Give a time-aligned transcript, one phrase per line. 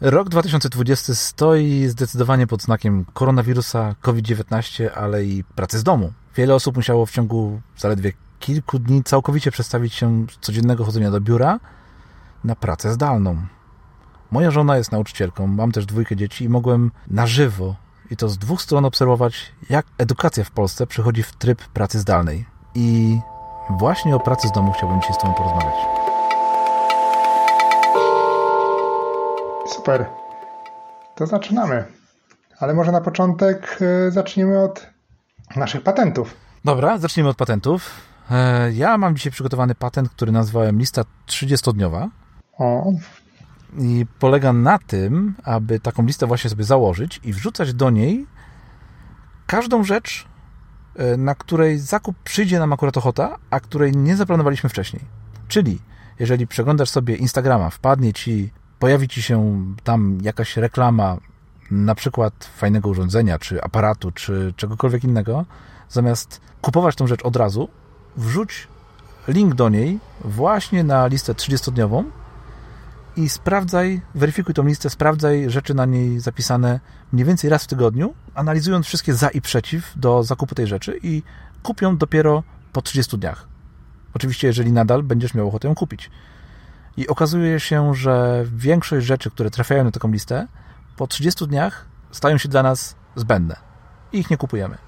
[0.00, 6.12] Rok 2020 stoi zdecydowanie pod znakiem koronawirusa, COVID-19, ale i pracy z domu.
[6.36, 11.20] Wiele osób musiało w ciągu zaledwie kilku dni całkowicie przestawić się z codziennego chodzenia do
[11.20, 11.60] biura
[12.44, 13.36] na pracę zdalną.
[14.30, 17.74] Moja żona jest nauczycielką, mam też dwójkę dzieci i mogłem na żywo
[18.10, 22.46] i to z dwóch stron obserwować, jak edukacja w Polsce przechodzi w tryb pracy zdalnej.
[22.74, 23.18] I
[23.70, 25.99] właśnie o pracy z domu chciałbym dzisiaj z Tobą porozmawiać.
[29.76, 30.06] Super.
[31.14, 31.84] To zaczynamy.
[32.58, 34.86] Ale może na początek e, zaczniemy od
[35.56, 36.34] naszych patentów.
[36.64, 37.90] Dobra, zacznijmy od patentów.
[38.30, 42.08] E, ja mam dzisiaj przygotowany patent, który nazwałem lista 30-dniowa.
[42.58, 42.92] O,
[43.78, 48.26] I polega na tym, aby taką listę właśnie sobie założyć i wrzucać do niej
[49.46, 50.26] każdą rzecz,
[50.96, 55.02] e, na której zakup przyjdzie nam akurat ochota, a której nie zaplanowaliśmy wcześniej.
[55.48, 55.78] Czyli
[56.18, 61.16] jeżeli przeglądasz sobie Instagrama, wpadnie ci, pojawi ci się tam jakaś reklama,
[61.70, 65.44] na przykład fajnego urządzenia, czy aparatu, czy czegokolwiek innego,
[65.88, 67.68] zamiast kupować tą rzecz od razu,
[68.16, 68.68] wrzuć
[69.28, 72.04] link do niej właśnie na listę 30-dniową
[73.16, 76.80] i sprawdzaj, weryfikuj tą listę, sprawdzaj rzeczy na niej zapisane
[77.12, 81.22] mniej więcej raz w tygodniu, analizując wszystkie za i przeciw do zakupu tej rzeczy i
[81.62, 82.42] kup ją dopiero
[82.72, 83.48] po 30 dniach.
[84.14, 86.10] Oczywiście, jeżeli nadal będziesz miał ochotę ją kupić.
[86.96, 90.46] I okazuje się, że większość rzeczy, które trafiają na taką listę,
[90.96, 93.56] po 30 dniach stają się dla nas zbędne
[94.12, 94.78] i ich nie kupujemy.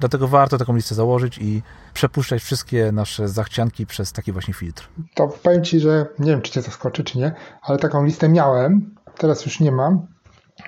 [0.00, 1.62] Dlatego warto taką listę założyć i
[1.94, 4.88] przepuszczać wszystkie nasze zachcianki przez taki właśnie filtr.
[5.14, 8.94] to powiem Ci, że nie wiem, czy Cię zaskoczy, czy nie, ale taką listę miałem.
[9.18, 10.06] Teraz już nie mam,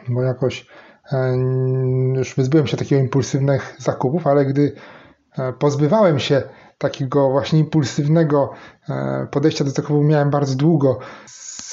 [0.09, 0.67] bo jakoś
[1.13, 1.37] e,
[2.17, 4.75] już wyzbyłem się takiego impulsywnych zakupów, ale gdy
[5.59, 6.43] pozbywałem się
[6.79, 8.51] takiego właśnie impulsywnego
[8.89, 10.99] e, podejścia do zakupu miałem bardzo długo.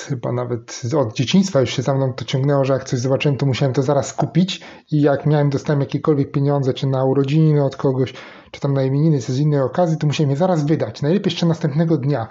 [0.07, 3.45] Chyba nawet od dzieciństwa już się za mną to ciągnęło, że jak coś zobaczyłem, to
[3.45, 8.13] musiałem to zaraz kupić i jak miałem, dostałem jakiekolwiek pieniądze, czy na urodziny od kogoś,
[8.51, 11.01] czy tam na imieniny, czy z innej okazji, to musiałem je zaraz wydać.
[11.01, 12.27] Najlepiej jeszcze następnego dnia.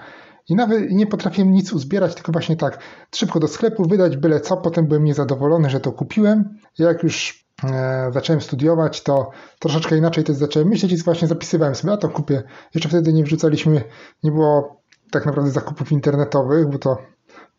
[0.48, 2.78] I nawet nie potrafiłem nic uzbierać, tylko właśnie tak
[3.14, 6.58] szybko do sklepu wydać byle co, potem byłem niezadowolony, że to kupiłem.
[6.78, 7.47] Jak już e,
[8.10, 12.42] zacząłem studiować, to troszeczkę inaczej też zacząłem myśleć i właśnie zapisywałem sobie, a to kupię.
[12.74, 13.84] Jeszcze wtedy nie wrzucaliśmy,
[14.22, 16.98] nie było tak naprawdę zakupów internetowych, bo to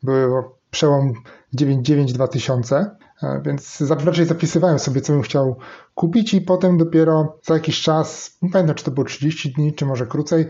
[0.03, 1.13] było przełom
[1.55, 2.85] 99-2000,
[3.23, 5.55] e, więc raczej zapisywałem sobie, co bym chciał
[5.95, 9.85] kupić i potem dopiero za jakiś czas, nie pamiętam, czy to było 30 dni, czy
[9.85, 10.47] może krócej,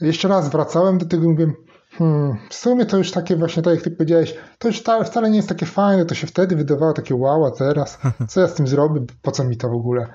[0.00, 1.52] jeszcze raz wracałem do tego i mówię,
[1.98, 5.30] hmm, w sumie to już takie właśnie, tak jak ty powiedziałeś, to już wcale, wcale
[5.30, 7.98] nie jest takie fajne, to się wtedy wydawało takie wow, a teraz,
[8.28, 10.06] co ja z tym zrobię, po co mi to w ogóle?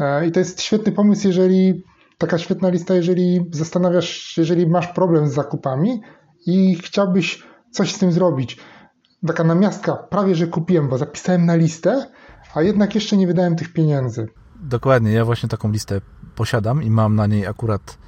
[0.00, 1.84] E, I to jest świetny pomysł, jeżeli,
[2.18, 6.00] taka świetna lista, jeżeli zastanawiasz, jeżeli masz problem z zakupami
[6.46, 8.58] i chciałbyś coś z tym zrobić.
[9.26, 12.06] Taka namiastka, prawie że kupiłem, bo zapisałem na listę,
[12.54, 14.28] a jednak jeszcze nie wydałem tych pieniędzy.
[14.60, 16.00] Dokładnie, ja właśnie taką listę
[16.34, 17.98] posiadam i mam na niej akurat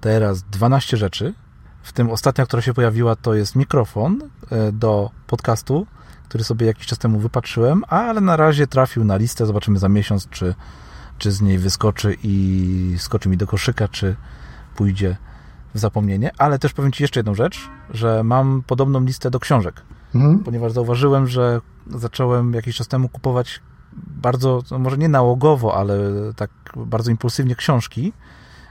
[0.00, 1.34] teraz 12 rzeczy.
[1.82, 4.18] W tym ostatnia, która się pojawiła, to jest mikrofon
[4.50, 5.86] e, do podcastu,
[6.28, 9.46] który sobie jakiś czas temu wypatrzyłem, ale na razie trafił na listę.
[9.46, 10.54] Zobaczymy za miesiąc, czy,
[11.18, 14.16] czy z niej wyskoczy i skoczy mi do koszyka, czy
[14.76, 15.16] pójdzie
[15.74, 16.30] w zapomnienie.
[16.38, 19.82] Ale też powiem Ci jeszcze jedną rzecz, że mam podobną listę do książek
[20.14, 20.38] Mhm.
[20.38, 23.60] ponieważ zauważyłem, że zacząłem jakiś czas temu kupować
[23.96, 25.98] bardzo, no może nie nałogowo, ale
[26.36, 28.12] tak bardzo impulsywnie książki.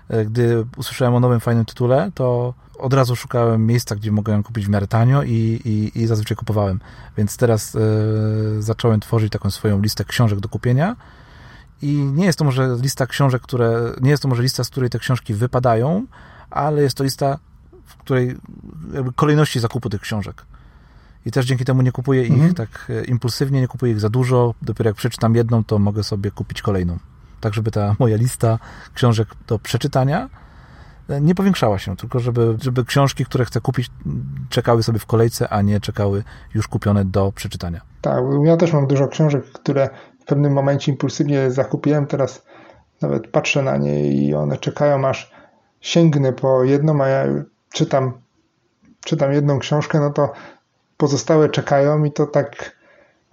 [0.10, 4.44] E, Gdy usłyszałem o nowym fajnym tytule, to od razu szukałem miejsca, gdzie mogę ją
[4.44, 6.80] kupić w miarę tanio i, i, i zazwyczaj kupowałem.
[7.18, 7.80] Więc teraz e,
[8.62, 10.96] zacząłem tworzyć taką swoją listę książek do kupienia.
[11.82, 14.90] I nie jest to może lista książek, które, nie jest to może lista, z której
[14.90, 16.06] te książki wypadają,
[16.50, 17.40] ale jest to lista,
[17.86, 18.38] w której
[19.16, 20.46] kolejności zakupu tych książek.
[21.26, 22.54] I też dzięki temu nie kupuję ich Mhm.
[22.54, 24.54] tak e, impulsywnie, nie kupuję ich za dużo.
[24.62, 26.98] Dopiero jak przeczytam jedną, to mogę sobie kupić kolejną.
[27.42, 28.60] Tak, żeby ta moja lista
[28.94, 30.30] książek do przeczytania
[31.10, 33.92] e, nie powiększała się, tylko żeby, żeby książki, które chcę kupić,
[34.50, 36.24] czekały sobie w kolejce, a nie czekały
[36.56, 37.82] już kupione do przeczytania.
[38.02, 39.90] Tak, ja też mam dużo książek, które
[40.20, 42.08] w pewnym momencie impulsywnie zakupiłem.
[42.08, 42.46] Teraz
[43.02, 45.32] nawet patrzę na nie i one czekają aż
[45.82, 47.26] sięgnę po jedną, a ja
[47.74, 48.14] czytam,
[49.06, 50.34] czytam jedną książkę, no to
[50.98, 52.76] pozostałe czekają i to tak,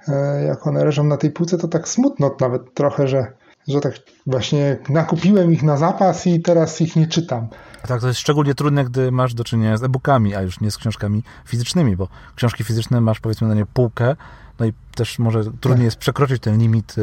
[0.08, 3.32] e, jak one leżą na tej półce, to tak smutno nawet trochę, że,
[3.68, 3.94] że tak
[4.26, 7.48] właśnie nakupiłem ich na zapas i teraz ich nie czytam.
[7.88, 10.76] Tak, to jest szczególnie trudne, gdy masz do czynienia z e-bookami, a już nie z
[10.76, 14.16] książkami fizycznymi, bo książki fizyczne masz powiedzmy na nie półkę,
[14.58, 15.84] no i też może trudniej Tak.
[15.84, 16.94] jest przekroczyć ten limit,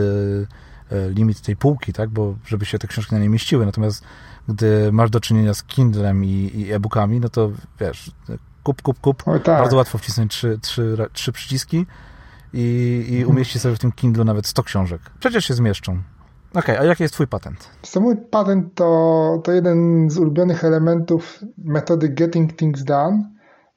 [0.92, 4.04] e, e, limit tej półki, tak, bo żeby się te książki na niej mieściły, natomiast
[4.48, 8.12] gdy masz do czynienia z Kindlem i, i e-bookami, no to wiesz,
[8.64, 9.44] kup, kup, kup, tak.
[9.44, 11.86] bardzo łatwo wcisnąć trzy, trzy, trzy przyciski
[12.54, 13.30] i, i mhm.
[13.30, 15.02] umieści sobie w tym Kindle nawet 100 książek.
[15.20, 16.02] Przecież się zmieszczą.
[16.56, 17.69] Okej, okay, a jaki jest twój patent?
[18.02, 23.24] Mój patent to, to jeden z ulubionych elementów metody Getting Things Done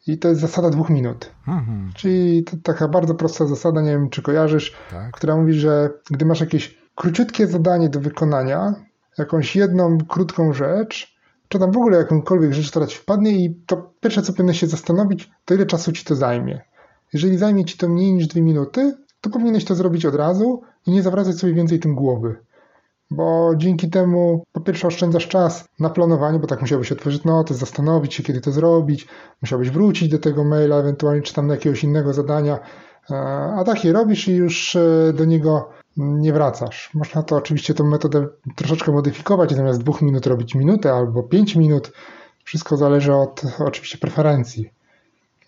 [0.06, 1.30] i to jest zasada dwóch minut.
[1.48, 1.90] Mhm.
[1.94, 5.12] Czyli to taka bardzo prosta zasada, nie wiem czy kojarzysz, tak.
[5.12, 8.74] która mówi, że gdy masz jakieś króciutkie zadanie do wykonania,
[9.18, 13.92] jakąś jedną krótką rzecz, czy tam w ogóle jakąkolwiek rzecz, która ci wpadnie i to
[14.00, 16.60] pierwsze, co powinieneś się zastanowić, to ile czasu ci to zajmie.
[17.12, 20.90] Jeżeli zajmie ci to mniej niż dwie minuty, to powinieneś to zrobić od razu i
[20.90, 22.36] nie zawracać sobie więcej tym głowy.
[23.10, 28.14] Bo dzięki temu, po pierwsze, oszczędzasz czas na planowanie, bo tak musiałbyś otworzyć noty, zastanowić
[28.14, 29.08] się, kiedy to zrobić,
[29.42, 32.58] musiałbyś wrócić do tego maila, ewentualnie czy tam do jakiegoś innego zadania,
[33.10, 33.14] e,
[33.56, 36.90] a tak je robisz i już e, do niego nie wracasz.
[36.94, 38.26] Można to oczywiście tą metodę
[38.56, 41.92] troszeczkę modyfikować, zamiast dwóch minut robić minutę albo pięć minut.
[42.44, 44.70] Wszystko zależy od oczywiście preferencji,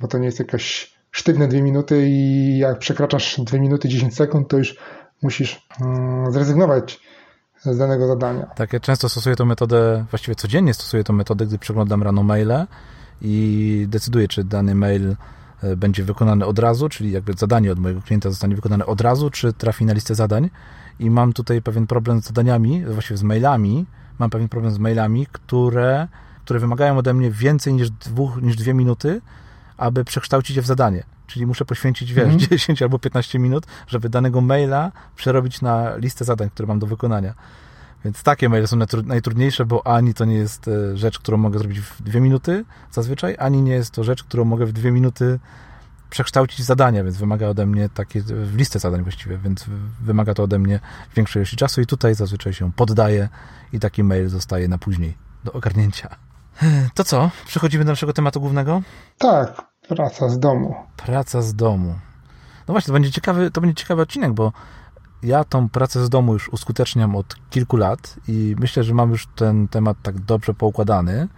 [0.00, 4.48] bo to nie jest jakaś sztywne dwie minuty i jak przekraczasz dwie minuty 10 sekund,
[4.48, 4.76] to już
[5.22, 7.00] musisz mm, zrezygnować
[7.62, 8.46] z danego zadania.
[8.46, 12.66] Tak, ja często stosuję tę metodę, właściwie codziennie stosuję tę metodę, gdy przeglądam rano maile
[13.22, 15.16] i decyduję, czy dany mail
[15.62, 19.30] E, będzie wykonane od razu, czyli jakby zadanie od mojego klienta zostanie wykonane od razu,
[19.30, 20.50] czy trafi na listę zadań.
[20.98, 23.86] I mam tutaj pewien problem z zadaniami, właściwie z mailami.
[24.18, 26.08] Mam pewien problem z mailami, które,
[26.44, 29.20] które wymagają ode mnie więcej niż, dwóch, niż dwie minuty,
[29.80, 31.04] aby przekształcić je w zadanie.
[31.26, 32.38] Czyli muszę poświęcić, wiesz, mm.
[32.38, 37.34] 10 albo 15 minut, żeby danego maila przerobić na listę zadań, które mam do wykonania.
[38.04, 41.80] Więc takie maile są najtrudniejsze, bo ani to nie jest e, rzecz, którą mogę zrobić
[41.80, 45.38] w dwie minuty zazwyczaj, ani nie jest to rzecz, którą mogę w dwie minuty
[46.10, 49.64] przekształcić zadania, więc wymaga ode mnie takie, w listę zadań właściwie, więc
[50.00, 50.80] wymaga to ode mnie
[51.16, 53.28] większej ilości czasu i tutaj zazwyczaj się poddaję
[53.72, 56.16] i taki mail zostaje na później do ogarnięcia.
[56.94, 57.30] To co?
[57.46, 58.82] Przechodzimy do naszego tematu głównego?
[59.18, 60.74] Tak, praca z domu.
[60.96, 61.94] Praca z domu.
[62.68, 64.52] No właśnie, to będzie ciekawy, to będzie ciekawy odcinek, bo
[65.22, 69.26] ja tą pracę z domu już uskuteczniam od kilku lat i myślę, że mam już
[69.26, 71.28] ten temat tak dobrze poukładany.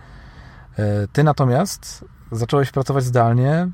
[0.78, 3.69] E, ty natomiast zacząłeś pracować zdalnie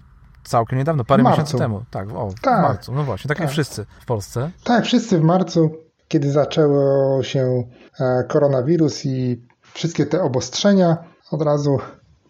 [0.45, 1.85] całkiem niedawno, parę miesięcy temu.
[1.91, 2.93] Tak, o, tak, w marcu.
[2.93, 4.51] No właśnie, tak, tak jak wszyscy w Polsce.
[4.65, 5.71] Tak, wszyscy w marcu,
[6.09, 7.65] kiedy zaczęło się
[8.01, 9.43] e, koronawirus i
[9.75, 10.97] wszystkie te obostrzenia,
[11.31, 11.79] od razu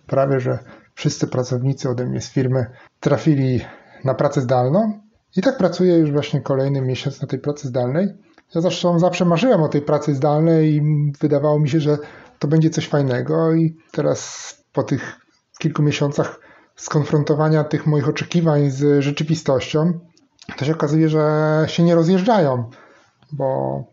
[0.06, 0.58] prawie, że
[0.98, 2.66] wszyscy pracownicy ode mnie z firmy
[3.00, 3.60] trafili
[4.04, 5.00] na pracę zdalną.
[5.36, 8.06] I tak pracuję już właśnie kolejny miesiąc na tej pracy zdalnej.
[8.54, 10.82] Ja zresztą zawsze marzyłem o tej pracy zdalnej i
[11.20, 11.98] wydawało mi się, że
[12.38, 15.20] to będzie coś fajnego i teraz po tych
[15.58, 16.40] kilku miesiącach
[16.76, 19.92] skonfrontowania tych moich oczekiwań z rzeczywistością,
[20.56, 22.70] to się okazuje, że się nie rozjeżdżają,
[23.32, 23.84] bo,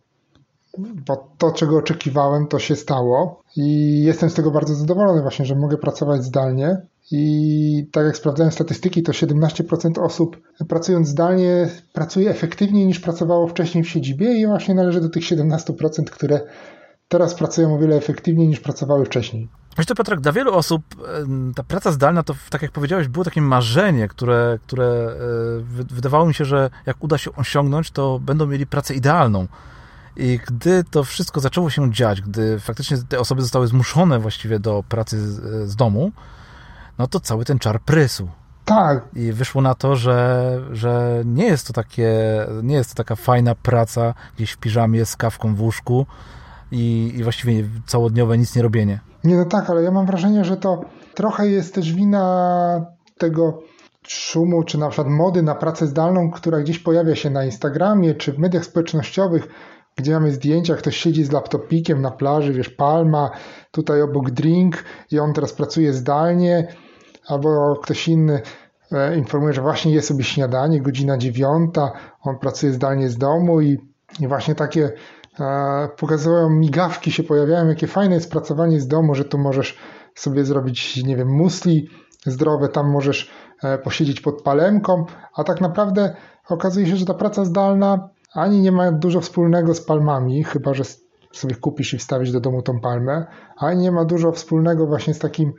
[0.78, 5.56] bo to, czego oczekiwałem, to się stało i jestem z tego bardzo zadowolony właśnie, że
[5.56, 6.82] mogę pracować zdalnie
[7.12, 13.84] i tak jak sprawdzałem statystyki, to 17% osób pracując zdalnie pracuje efektywniej niż pracowało wcześniej
[13.84, 16.42] w siedzibie i właśnie należy do tych 17%, które
[17.08, 19.50] teraz pracują o wiele efektywniej niż pracowały wcześniej.
[19.78, 20.82] Wiesz to, Piotrek, dla wielu osób
[21.56, 26.34] ta praca zdalna to, tak jak powiedziałeś, było takie marzenie, które, które e, wydawało mi
[26.34, 29.48] się, że jak uda się osiągnąć, to będą mieli pracę idealną.
[30.18, 34.84] I gdy to wszystko zaczęło się dziać, gdy faktycznie te osoby zostały zmuszone właściwie do
[34.90, 36.12] pracy z, z domu,
[36.98, 38.28] no to cały ten czar prysł.
[38.66, 39.08] Tak.
[39.16, 42.12] I wyszło na to, że, że nie jest to takie,
[42.64, 46.06] nie jest to taka fajna praca gdzieś w piżamie z kawką w łóżku
[46.72, 49.00] i, i właściwie całodniowe nic nie robienie.
[49.24, 50.82] Nie, no tak, ale ja mam wrażenie, że to
[51.14, 52.86] trochę jest też wina
[53.18, 53.60] tego
[54.08, 58.34] szumu, czy na przykład mody na pracę zdalną, która gdzieś pojawia się na Instagramie, czy
[58.34, 59.48] w mediach społecznościowych,
[59.96, 63.32] gdzie mamy zdjęcia, ktoś siedzi z laptopikiem na plaży, wiesz, palma,
[63.72, 66.68] tutaj obok drink i on teraz pracuje zdalnie
[67.28, 68.42] albo ktoś inny
[68.92, 71.92] e, informuje, że właśnie je sobie śniadanie, godzina dziewiąta,
[72.22, 73.78] on pracuje zdalnie z domu i,
[74.28, 74.92] właśnie takie
[75.40, 79.78] e, pokazują migawki się pojawiają, jakie fajne jest pracowanie z domu, że tu możesz
[80.16, 81.90] sobie zrobić, nie wiem, musli
[82.26, 83.32] zdrowe, tam możesz
[83.64, 85.06] e, posiedzieć pod palemką,
[85.36, 86.16] a tak naprawdę
[86.50, 90.84] okazuje się, że ta praca zdalna ani nie ma dużo wspólnego z palmami, chyba że
[91.32, 93.26] sobie kupisz i wstawisz do domu tą palmę,
[93.58, 95.54] ani nie ma dużo wspólnego właśnie z takim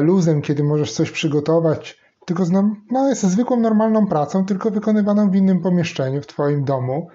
[0.00, 2.44] luzem, kiedy możesz coś przygotować, tylko
[2.90, 7.08] no, jest zwykłą, normalną pracą, tylko wykonywaną w innym pomieszczeniu, w Twoim domu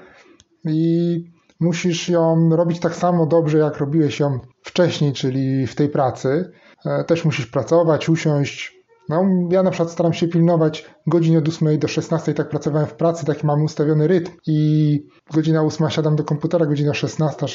[0.66, 1.24] i
[1.60, 6.52] musisz ją robić tak samo dobrze, jak robiłeś ją wcześniej, czyli w tej pracy.
[6.86, 8.78] E, też musisz pracować, usiąść.
[9.10, 12.94] No, ja na przykład staram się pilnować godzin od 8 do 16, tak pracowałem w
[12.94, 15.00] pracy, taki mam ustawiony rytm i
[15.34, 17.46] godzina 8 siadam do komputera, godzina 16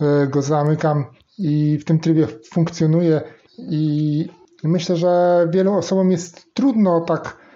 [0.00, 1.04] e, go zamykam
[1.38, 3.20] i w tym trybie funkcjonuję
[3.58, 4.28] i
[4.64, 7.46] myślę, że wielu osobom jest trudno tak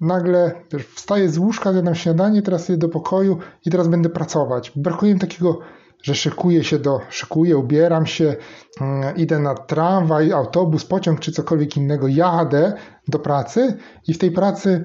[0.00, 4.72] nagle wiesz, wstaję z łóżka, zjadam śniadanie, teraz idę do pokoju i teraz będę pracować.
[4.76, 5.58] Brakuje mi takiego,
[6.02, 8.86] że szykuję się do, szykuję, ubieram się, yy,
[9.16, 12.72] idę na tramwaj, autobus, pociąg czy cokolwiek innego, jadę
[13.08, 13.76] do pracy
[14.08, 14.84] i w tej pracy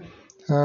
[0.50, 0.56] yy,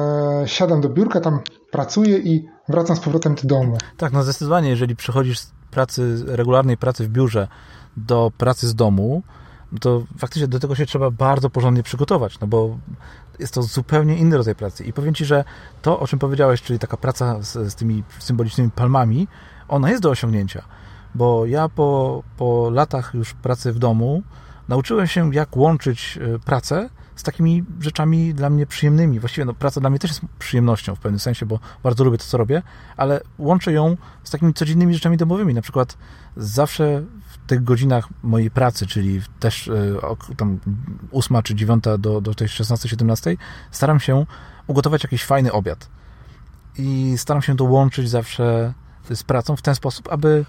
[0.47, 3.79] siadam do biurka, tam pracuję i wracam z powrotem do domu.
[3.97, 7.49] Tak, no zdecydowanie, jeżeli przechodzisz z pracy, regularnej pracy w biurze
[7.97, 9.23] do pracy z domu,
[9.81, 12.79] to faktycznie do tego się trzeba bardzo porządnie przygotować, no bo
[13.39, 14.85] jest to zupełnie inny rodzaj pracy.
[14.85, 15.45] I powiem Ci, że
[15.83, 19.29] to, o czym powiedziałeś, czyli taka praca z, z tymi symbolicznymi palmami,
[19.69, 20.65] ona jest do osiągnięcia,
[21.15, 24.23] bo ja po, po latach już pracy w domu
[24.69, 29.21] nauczyłem się, jak łączyć e, pracę z takimi rzeczami dla mnie przyjemnymi.
[29.21, 32.25] Właściwie no, praca dla mnie też jest przyjemnością w pewnym sensie, bo bardzo lubię to,
[32.25, 32.63] co robię,
[32.97, 35.55] ale łączę ją z takimi codziennymi rzeczami domowymi.
[35.55, 35.99] Na przykład
[36.37, 37.03] zawsze
[37.47, 40.59] tych godzinach mojej pracy, czyli też e, tam
[41.13, 43.37] 8 czy 9 do, do tej 16-17,
[43.71, 44.27] staram się
[44.67, 45.89] ugotować jakiś fajny obiad.
[46.79, 48.73] I staram się to łączyć zawsze
[49.15, 50.45] z pracą w ten sposób, aby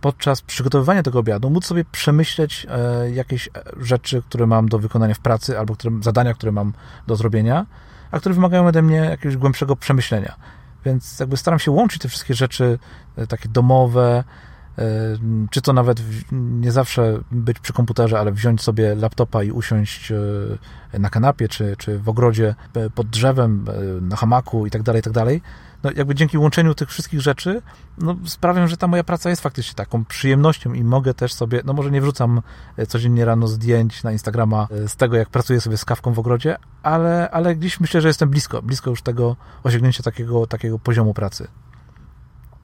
[0.00, 3.48] podczas przygotowywania tego obiadu móc sobie przemyśleć e, jakieś
[3.80, 6.72] rzeczy, które mam do wykonania w pracy, albo które, zadania, które mam
[7.06, 7.66] do zrobienia,
[8.10, 10.36] a które wymagają ode mnie jakiegoś głębszego przemyślenia.
[10.84, 12.78] Więc jakby staram się łączyć te wszystkie rzeczy
[13.16, 14.24] e, takie domowe,
[15.50, 16.02] czy to nawet
[16.32, 20.12] nie zawsze być przy komputerze, ale wziąć sobie laptopa i usiąść
[20.98, 22.54] na kanapie, czy, czy w ogrodzie
[22.94, 23.64] pod drzewem,
[24.00, 25.42] na hamaku i tak dalej, i tak dalej
[25.84, 27.62] no jakby dzięki łączeniu tych wszystkich rzeczy,
[27.98, 31.72] no sprawiam, że ta moja praca jest faktycznie taką przyjemnością i mogę też sobie, no
[31.72, 32.42] może nie wrzucam
[32.76, 36.18] e, codziennie rano zdjęć na Instagrama e, z tego, jak pracuję sobie z kawką w
[36.18, 41.14] ogrodzie, ale, ale gdzieś myślę, że jestem blisko, blisko już tego osiągnięcia takiego, takiego poziomu
[41.14, 41.48] pracy.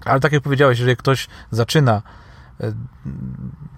[0.04, 2.02] Ale tak jak powiedziałeś, jeżeli ktoś zaczyna,
[2.60, 2.72] e,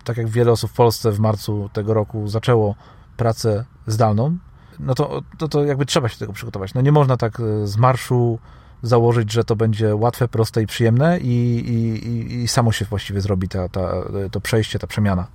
[0.04, 2.74] tak jak wiele osób w Polsce w marcu tego roku zaczęło
[3.16, 4.38] pracę zdalną,
[4.80, 6.74] no to, to, to jakby trzeba się do tego przygotować.
[6.74, 8.38] No nie można tak z marszu
[8.82, 13.48] założyć, że to będzie łatwe, proste i przyjemne i, i, i samo się właściwie zrobi
[13.48, 13.92] ta, ta,
[14.30, 15.26] to przejście, ta przemiana.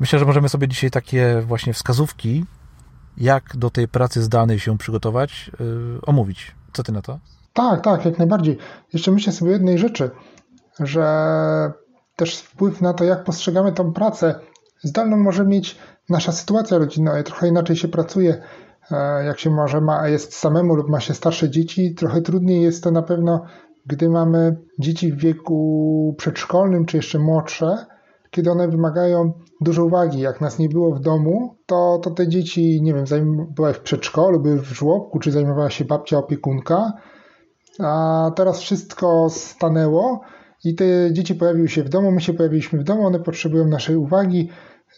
[0.00, 2.44] Myślę, że możemy sobie dzisiaj takie właśnie wskazówki,
[3.16, 6.54] jak do tej pracy zdalnej się przygotować, yy, omówić.
[6.72, 7.18] Co ty na to?
[7.52, 8.58] Tak, tak, jak najbardziej.
[8.92, 10.10] Jeszcze myślę sobie jednej rzeczy,
[10.80, 11.72] że
[12.16, 14.34] też wpływ na to, jak postrzegamy tą pracę
[14.82, 15.78] zdalną może mieć
[16.08, 17.22] nasza sytuacja rodzinna.
[17.22, 18.42] Trochę inaczej się pracuje
[19.24, 22.90] jak się może ma, jest samemu lub ma się starsze dzieci, trochę trudniej jest to
[22.90, 23.44] na pewno,
[23.86, 27.86] gdy mamy dzieci w wieku przedszkolnym czy jeszcze młodsze,
[28.30, 30.20] kiedy one wymagają dużo uwagi.
[30.20, 33.04] Jak nas nie było w domu, to, to te dzieci, nie wiem,
[33.50, 36.92] były w przedszkolu, były w żłobku, czy zajmowała się babcia opiekunka,
[37.80, 40.20] a teraz wszystko stanęło
[40.64, 43.96] i te dzieci pojawiły się w domu, my się pojawiliśmy w domu, one potrzebują naszej
[43.96, 44.48] uwagi,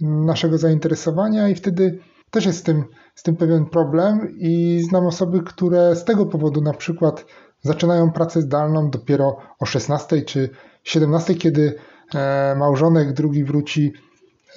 [0.00, 1.98] naszego zainteresowania i wtedy
[2.30, 6.60] też jest z tym, z tym pewien problem i znam osoby, które z tego powodu
[6.60, 7.24] na przykład
[7.62, 10.50] zaczynają pracę zdalną dopiero o 16 czy
[10.84, 11.74] 17, kiedy
[12.14, 13.92] e, małżonek drugi wróci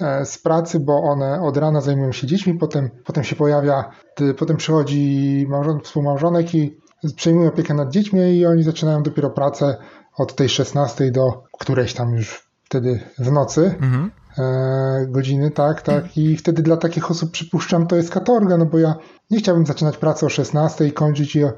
[0.00, 3.90] e, z pracy, bo one od rana zajmują się dziećmi, potem, potem się pojawia,
[4.38, 6.76] potem przychodzi małżon, współmałżonek i
[7.16, 9.76] przejmuje opiekę nad dziećmi i oni zaczynają dopiero pracę
[10.20, 13.74] od tej 16 do którejś tam już wtedy w nocy.
[13.80, 14.10] Mhm.
[14.38, 16.18] E, godziny, tak, tak.
[16.18, 18.94] I wtedy dla takich osób przypuszczam, to jest katorga, no bo ja
[19.30, 21.52] nie chciałbym zaczynać pracy o 16 i kończyć ją,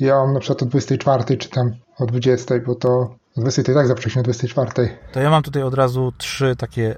[0.00, 2.88] ją na przykład o 24 czy tam o 20, bo to
[3.36, 4.98] o 20 to i tak zaprosiłem o 24.
[5.12, 6.96] To ja mam tutaj od razu trzy takie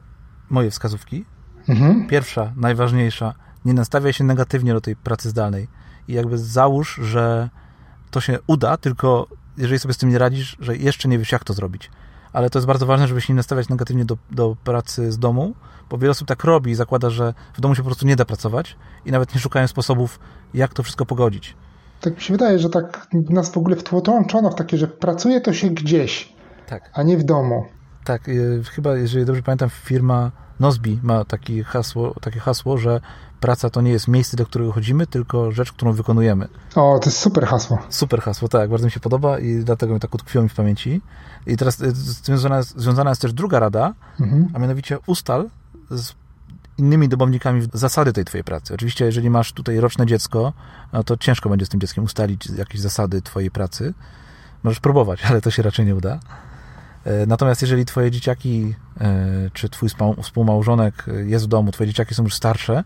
[0.50, 1.24] moje wskazówki.
[1.68, 2.06] Mhm.
[2.08, 3.34] Pierwsza, najważniejsza,
[3.64, 5.68] nie nastawiaj się negatywnie do tej pracy zdalnej
[6.08, 7.48] i jakby załóż, że
[8.10, 9.26] to się uda, tylko
[9.58, 11.90] jeżeli sobie z tym nie radzisz, że jeszcze nie wiesz, jak to zrobić
[12.32, 15.54] ale to jest bardzo ważne, żeby się nie nastawiać negatywnie do, do pracy z domu,
[15.90, 18.24] bo wiele osób tak robi i zakłada, że w domu się po prostu nie da
[18.24, 18.76] pracować
[19.06, 20.18] i nawet nie szukają sposobów,
[20.54, 21.56] jak to wszystko pogodzić.
[22.00, 25.52] Tak mi się wydaje, że tak nas w ogóle wtłoczono w takie, że pracuje to
[25.52, 26.32] się gdzieś,
[26.66, 26.90] tak.
[26.94, 27.64] a nie w domu.
[28.04, 30.30] Tak, y, chyba, jeżeli dobrze pamiętam, firma
[30.60, 33.00] Nozbi ma taki hasło, takie hasło, że
[33.40, 36.48] praca to nie jest miejsce, do którego chodzimy, tylko rzecz, którą wykonujemy.
[36.74, 37.78] O, to jest super hasło.
[37.88, 41.00] Super hasło, tak, bardzo mi się podoba i dlatego mi tak utkwiło mi w pamięci.
[41.46, 44.48] I teraz y, z tym związana, związana jest też druga rada, mhm.
[44.54, 45.50] a mianowicie ustal
[45.90, 46.12] z
[46.78, 48.74] innymi domownikami zasady tej twojej pracy.
[48.74, 50.52] Oczywiście, jeżeli masz tutaj roczne dziecko,
[50.92, 53.94] no to ciężko będzie z tym dzieckiem ustalić jakieś zasady twojej pracy.
[54.62, 56.20] Możesz próbować, ale to się raczej nie uda.
[57.04, 59.88] E, natomiast jeżeli twoje dzieciaki, e, czy twój
[60.22, 62.84] współmałżonek jest w domu, twoje dzieciaki są już starsze,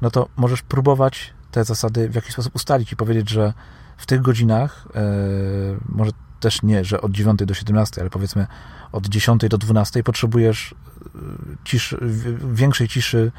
[0.00, 3.52] no to możesz próbować te zasady w jakiś sposób ustalić i powiedzieć, że
[3.96, 5.00] w tych godzinach, e,
[5.88, 8.46] może też nie, że od 9 do 17, ale powiedzmy
[8.92, 10.74] od 10 do 12 potrzebujesz
[11.64, 11.98] ciszy,
[12.52, 13.32] większej ciszy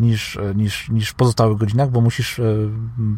[0.00, 2.40] niż, niż, niż w pozostałych godzinach, bo musisz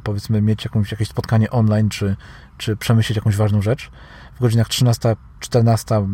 [0.05, 2.17] powiedzmy mieć jakąś, jakieś spotkanie online, czy,
[2.59, 3.91] czy przemyśleć jakąś ważną rzecz.
[4.37, 6.07] W godzinach 13, 14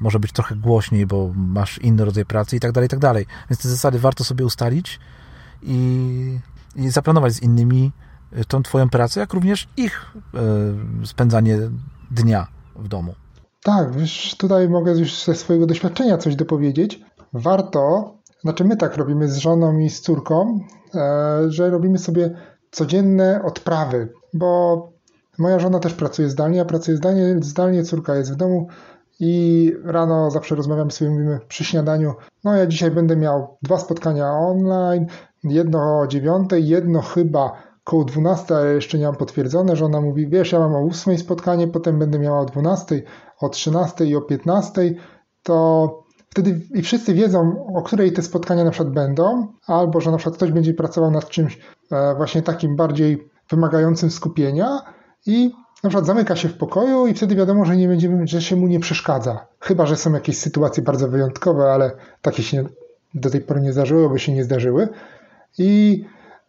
[0.00, 3.26] może być trochę głośniej, bo masz inny rodzaj pracy i tak dalej, i tak dalej.
[3.50, 5.00] Więc te zasady warto sobie ustalić
[5.62, 6.38] i,
[6.76, 7.92] i zaplanować z innymi
[8.38, 10.16] y, tą twoją pracę, jak również ich
[11.02, 11.58] y, spędzanie
[12.10, 12.46] dnia
[12.76, 13.14] w domu.
[13.62, 17.00] Tak, wiesz, tutaj mogę już ze swojego doświadczenia coś dopowiedzieć.
[17.32, 20.60] Warto, znaczy my tak robimy z żoną i z córką,
[20.94, 22.30] e, że robimy sobie
[22.70, 24.95] codzienne odprawy, bo
[25.38, 28.68] moja żona też pracuje zdalnie, ja pracuję zdalnie, zdalnie córka jest w domu,
[29.20, 32.14] i rano zawsze rozmawiamy sobie, mówimy przy śniadaniu,
[32.44, 35.06] no ja dzisiaj będę miał dwa spotkania online,
[35.44, 37.52] jedno o dziewiątej, jedno chyba
[37.84, 41.18] koło 12, ale jeszcze nie mam potwierdzone, że ona mówi, wiesz, ja mam o 8
[41.18, 43.02] spotkanie, potem będę miała o 12,
[43.40, 44.94] o 13 i o 15,
[45.42, 50.16] to wtedy i wszyscy wiedzą, o której te spotkania na przykład będą, albo że na
[50.16, 51.60] przykład ktoś będzie pracował nad czymś
[51.92, 54.95] e, właśnie takim bardziej wymagającym skupienia
[55.26, 55.50] i
[55.82, 58.66] na przykład zamyka się w pokoju i wtedy wiadomo, że nie będziemy, że się mu
[58.66, 59.46] nie przeszkadza.
[59.60, 61.90] Chyba, że są jakieś sytuacje bardzo wyjątkowe, ale
[62.22, 62.64] takie się
[63.14, 64.88] do tej pory nie zdarzyły, bo się nie zdarzyły.
[65.58, 66.04] I,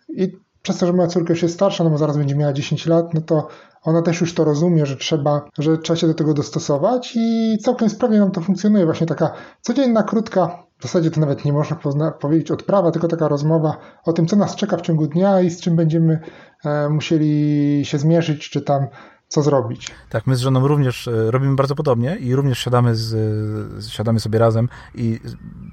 [0.09, 2.85] i przez to, że moja córka już jest starsza, no bo zaraz będzie miała 10
[2.85, 3.47] lat, no to
[3.87, 7.89] ona też już to rozumie, że trzeba, że trzeba się do tego dostosować i całkiem
[7.89, 8.85] sprawnie nam to funkcjonuje.
[8.85, 11.75] Właśnie taka codzienna, krótka, w zasadzie to nawet nie można
[12.19, 15.61] powiedzieć odprawa, tylko taka rozmowa o tym, co nas czeka w ciągu dnia i z
[15.61, 16.19] czym będziemy
[16.65, 18.87] e, musieli się zmierzyć, czy tam
[19.27, 19.91] co zrobić.
[20.09, 24.39] Tak, my z żoną również e, robimy bardzo podobnie i również siadamy, z, siadamy sobie
[24.39, 25.19] razem i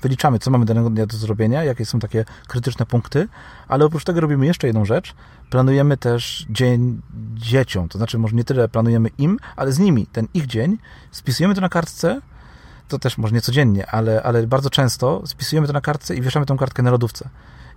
[0.02, 3.28] wyliczamy, co mamy danego dnia do zrobienia, jakie są takie krytyczne punkty,
[3.68, 5.14] ale oprócz tego robimy jeszcze jedną rzecz.
[5.50, 7.02] Planujemy też dzień
[7.34, 10.78] dzieciom, to znaczy może nie tyle planujemy im, ale z nimi ten ich dzień,
[11.10, 12.20] spisujemy to na kartce,
[12.88, 16.46] to też może nie codziennie, ale, ale bardzo często spisujemy to na kartce i wieszamy
[16.46, 17.28] tą kartkę na lodówce.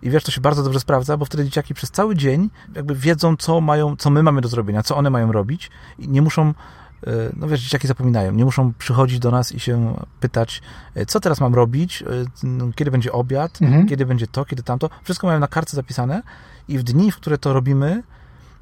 [0.01, 3.36] I wiesz, to się bardzo dobrze sprawdza, bo wtedy dzieciaki przez cały dzień jakby wiedzą,
[3.38, 6.54] co mają, co my mamy do zrobienia, co one mają robić i nie muszą e,
[7.36, 10.62] no wiesz, dzieciaki zapominają, nie muszą przychodzić do nas i się pytać,
[10.96, 13.88] e, co teraz mam robić, e, kiedy będzie obiad, mhm.
[13.88, 14.90] kiedy będzie to, kiedy tamto.
[15.03, 16.22] Wszystko mają na kartce zapisane
[16.68, 18.03] i w dni, w które to robimy,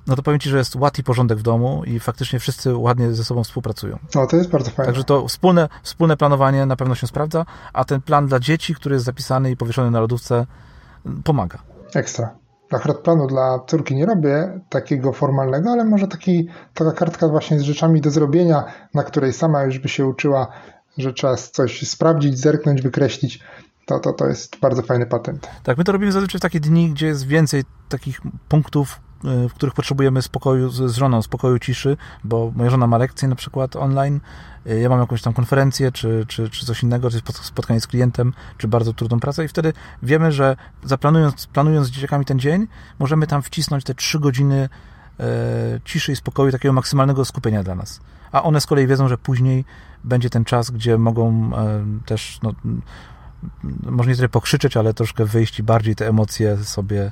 [0.08, 3.14] no to powiem Ci, że jest ład i porządek w domu i faktycznie wszyscy ładnie
[3.14, 4.00] ze sobą współpracują.
[4.16, 4.86] No, to jest bardzo fajne.
[4.86, 8.96] Także to wspólne, wspólne planowanie na pewno się sprawdza, a ten plan dla dzieci, który
[8.96, 10.46] jest zapisany i powieszony na lodówce,
[11.24, 11.60] pomaga.
[11.96, 12.36] Ekstra.
[12.72, 17.62] Akurat planu dla córki nie robię takiego formalnego, ale może taki, taka kartka właśnie z
[17.62, 18.64] rzeczami do zrobienia,
[18.94, 20.48] na której sama już by się uczyła,
[20.98, 23.40] że trzeba coś sprawdzić, zerknąć, wykreślić.
[23.86, 25.48] To, to, to jest bardzo fajny patent.
[25.64, 29.76] Tak, my to robimy zazwyczaj w takie dni, gdzie jest więcej takich punktów, w których
[29.76, 34.20] potrzebujemy spokoju z, żoną, spokoju, ciszy, bo moja żona ma lekcje na przykład online,
[34.68, 38.34] y, ja mam jakąś tam konferencję, czy, czy, czy coś innego, czy spotkanie z klientem,
[38.58, 39.74] czy bardzo trudną pracę i wtedy
[40.04, 42.68] wiemy, że zaplanując, planując z dzieciakami ten dzień,
[43.00, 44.70] możemy tam wcisnąć te trzy godziny
[45.20, 45.26] e,
[45.86, 48.00] ciszy i spokoju, takiego maksymalnego skupienia dla nas.
[48.32, 49.66] A one z kolei wiedzą, że później
[50.04, 52.54] będzie ten czas, gdzie mogą e, też, no,
[53.84, 57.12] może nie tyle pokrzyczeć, ale troszkę wyjść i bardziej te emocje sobie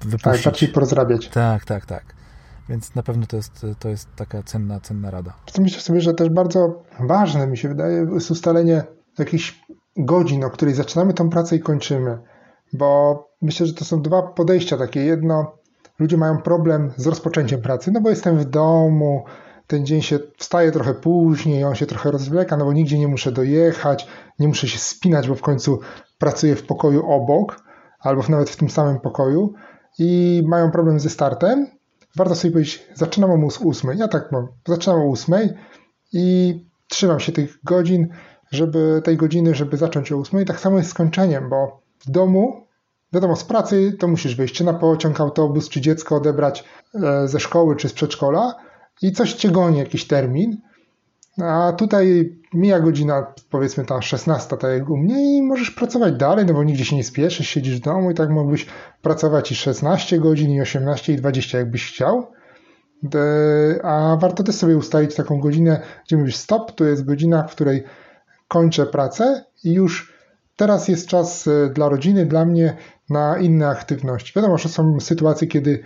[0.00, 0.44] wypuścić.
[0.44, 1.28] Tak, bardziej porozrabiać.
[1.28, 2.04] Tak, tak, tak.
[2.68, 5.32] Więc na pewno to jest, to jest taka cenna, cenna rada.
[5.58, 8.84] Myślę sobie, że też bardzo ważne mi się wydaje jest ustalenie
[9.18, 9.60] jakichś
[9.96, 12.18] godzin, o której zaczynamy tą pracę i kończymy.
[12.72, 15.04] Bo myślę, że to są dwa podejścia takie.
[15.04, 15.58] Jedno,
[15.98, 19.24] ludzie mają problem z rozpoczęciem pracy, no bo jestem w domu,
[19.66, 23.32] ten dzień się wstaje trochę później, on się trochę rozwleka, no bo nigdzie nie muszę
[23.32, 25.80] dojechać, nie muszę się spinać, bo w końcu
[26.18, 27.65] pracuję w pokoju obok
[28.00, 29.54] albo nawet w tym samym pokoju
[29.98, 31.66] i mają problem ze startem,
[32.16, 33.98] warto sobie powiedzieć, zaczynam o 8.
[33.98, 35.34] Ja tak mam, zaczynam o 8
[36.12, 36.54] i
[36.88, 38.08] trzymam się tych godzin,
[38.52, 40.40] żeby tej godziny, żeby zacząć o 8.
[40.40, 42.66] I tak samo jest z kończeniem, bo w domu,
[43.12, 47.40] wiadomo, z pracy to musisz wyjść, czy na pociąg, autobus, czy dziecko odebrać e, ze
[47.40, 48.54] szkoły, czy z przedszkola
[49.02, 50.56] i coś cię goni, jakiś termin,
[51.42, 56.46] a tutaj mija godzina, powiedzmy ta 16, tak jak u mnie, i możesz pracować dalej,
[56.46, 58.66] no bo nigdzie się nie spieszysz, siedzisz w domu i tak mógłbyś
[59.02, 62.26] pracować i 16 godzin, i 18, i 20, jakbyś chciał.
[63.82, 67.84] A warto też sobie ustalić taką godzinę, gdzie mówisz stop, to jest godzina, w której
[68.48, 70.12] kończę pracę i już
[70.56, 72.76] teraz jest czas e, dla rodziny, dla mnie
[73.10, 74.32] na inne aktywności.
[74.36, 75.82] Wiadomo, że są sytuacje, kiedy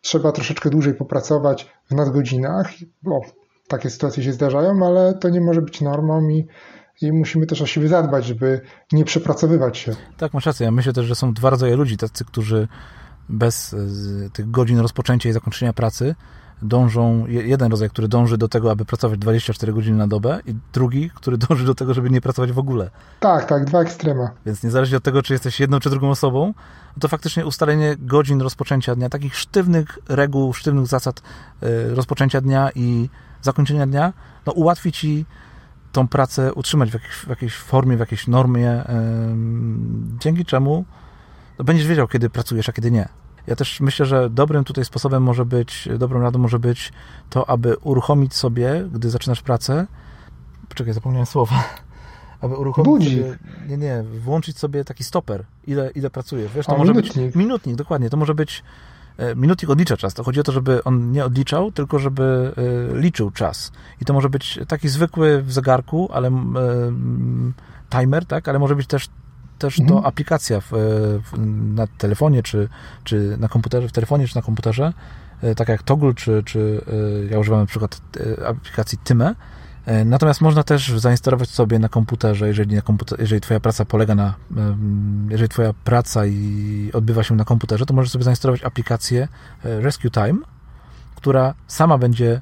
[0.00, 2.70] trzeba troszeczkę dłużej popracować w nadgodzinach,
[3.02, 3.20] bo
[3.68, 6.46] takie sytuacje się zdarzają, ale to nie może być normą i,
[7.02, 8.60] i musimy też o siebie zadbać, żeby
[8.92, 9.92] nie przepracowywać się.
[10.16, 10.64] Tak, masz rację.
[10.64, 12.68] Ja myślę też, że są dwa rodzaje ludzi, tacy, którzy
[13.28, 13.76] bez
[14.32, 16.14] tych godzin rozpoczęcia i zakończenia pracy
[16.62, 21.10] dążą, jeden rodzaj, który dąży do tego, aby pracować 24 godziny na dobę i drugi,
[21.14, 22.90] który dąży do tego, żeby nie pracować w ogóle.
[23.20, 24.30] Tak, tak, dwa ekstrema.
[24.46, 26.54] Więc niezależnie od tego, czy jesteś jedną czy drugą osobą,
[27.00, 31.22] to faktycznie ustalenie godzin rozpoczęcia dnia, takich sztywnych reguł, sztywnych zasad
[31.62, 33.08] y, rozpoczęcia dnia i
[33.44, 34.12] zakończenia dnia,
[34.46, 35.26] no ułatwi ci
[35.92, 38.84] tą pracę utrzymać w, jakiejś, w jakiejś formie, w jakiejś normie,
[40.18, 40.84] dzięki czemu
[41.58, 43.08] no, będziesz wiedział, kiedy pracujesz, a kiedy nie.
[43.46, 46.92] Ja też myślę, że dobrym tutaj sposobem może być, dobrą radą może być
[47.30, 49.86] to, aby uruchomić sobie, gdy zaczynasz pracę,
[50.68, 51.64] poczekaj, zapomniałem słowa,
[52.40, 53.12] aby uruchomić Budzik.
[53.12, 56.52] sobie, nie, nie, włączyć sobie taki stoper, ile, ile pracujesz.
[56.52, 57.26] Wiesz, to A, może minutnik.
[57.26, 58.62] być minutnik, dokładnie, to może być
[59.36, 60.14] minutnik odlicza czas.
[60.14, 62.52] To chodzi o to, żeby on nie odliczał, tylko żeby
[62.92, 63.72] e, liczył czas.
[64.00, 66.32] I to może być taki zwykły w zegarku, ale e,
[67.90, 69.08] timer, tak, ale może być też
[69.58, 70.00] też Mhm.
[70.00, 71.38] to aplikacja w, w,
[71.74, 72.68] na telefonie, czy,
[73.04, 74.92] czy na komputerze, w telefonie, czy na komputerze,
[75.42, 76.80] e, tak jak Toggle, czy, czy
[77.28, 78.00] e, ja używam na przykład
[78.40, 79.34] e, aplikacji Tyme.
[79.86, 84.14] E, Natomiast można też zainstalować sobie na komputerze, jeżeli, na komputer, jeżeli twoja praca polega
[84.14, 84.34] na,
[85.28, 89.28] jeżeli twoja praca i odbywa się na komputerze, to możesz sobie zainstalować aplikację
[89.64, 90.38] e, Rescue Time,
[91.16, 92.40] która sama będzie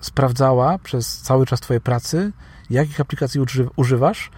[0.00, 2.32] sprawdzała przez cały czas twojej pracy,
[2.70, 4.30] jakich aplikacji uży, używasz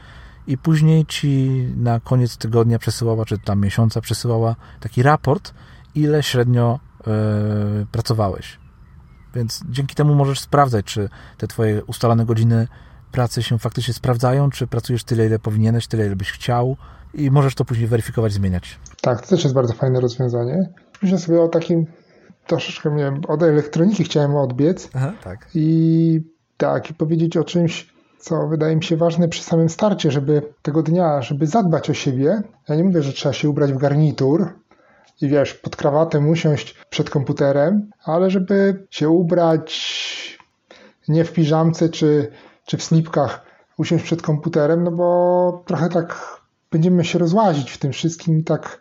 [0.46, 5.54] i później ci na koniec tygodnia przesyłała, czy tam miesiąca przesyłała taki raport,
[5.94, 7.10] ile średnio e,
[7.92, 8.61] pracowałeś.
[9.34, 12.68] Więc dzięki temu możesz sprawdzać, czy te twoje ustalone godziny
[13.12, 16.76] pracy się faktycznie sprawdzają, czy pracujesz tyle, ile powinieneś, tyle, ile byś chciał
[17.14, 18.78] i możesz to później weryfikować, zmieniać.
[19.00, 20.70] Tak, to też jest bardzo fajne rozwiązanie.
[21.02, 21.86] Myślę sobie o takim,
[22.46, 25.48] troszeczkę nie wiem, od elektroniki chciałem odbiec Aha, tak.
[25.54, 26.20] i
[26.56, 30.82] tak, i powiedzieć o czymś, co wydaje mi się ważne przy samym starcie, żeby tego
[30.82, 32.42] dnia, żeby zadbać o siebie.
[32.68, 34.48] Ja nie mówię, że trzeba się ubrać w garnitur
[35.22, 39.92] i wiesz, pod krawatem usiąść przed komputerem, ale żeby się ubrać
[41.08, 42.30] nie w piżamce czy,
[42.66, 43.46] czy w slipkach,
[43.78, 48.80] usiąść przed komputerem, no bo trochę tak będziemy się rozłazić w tym wszystkim i tak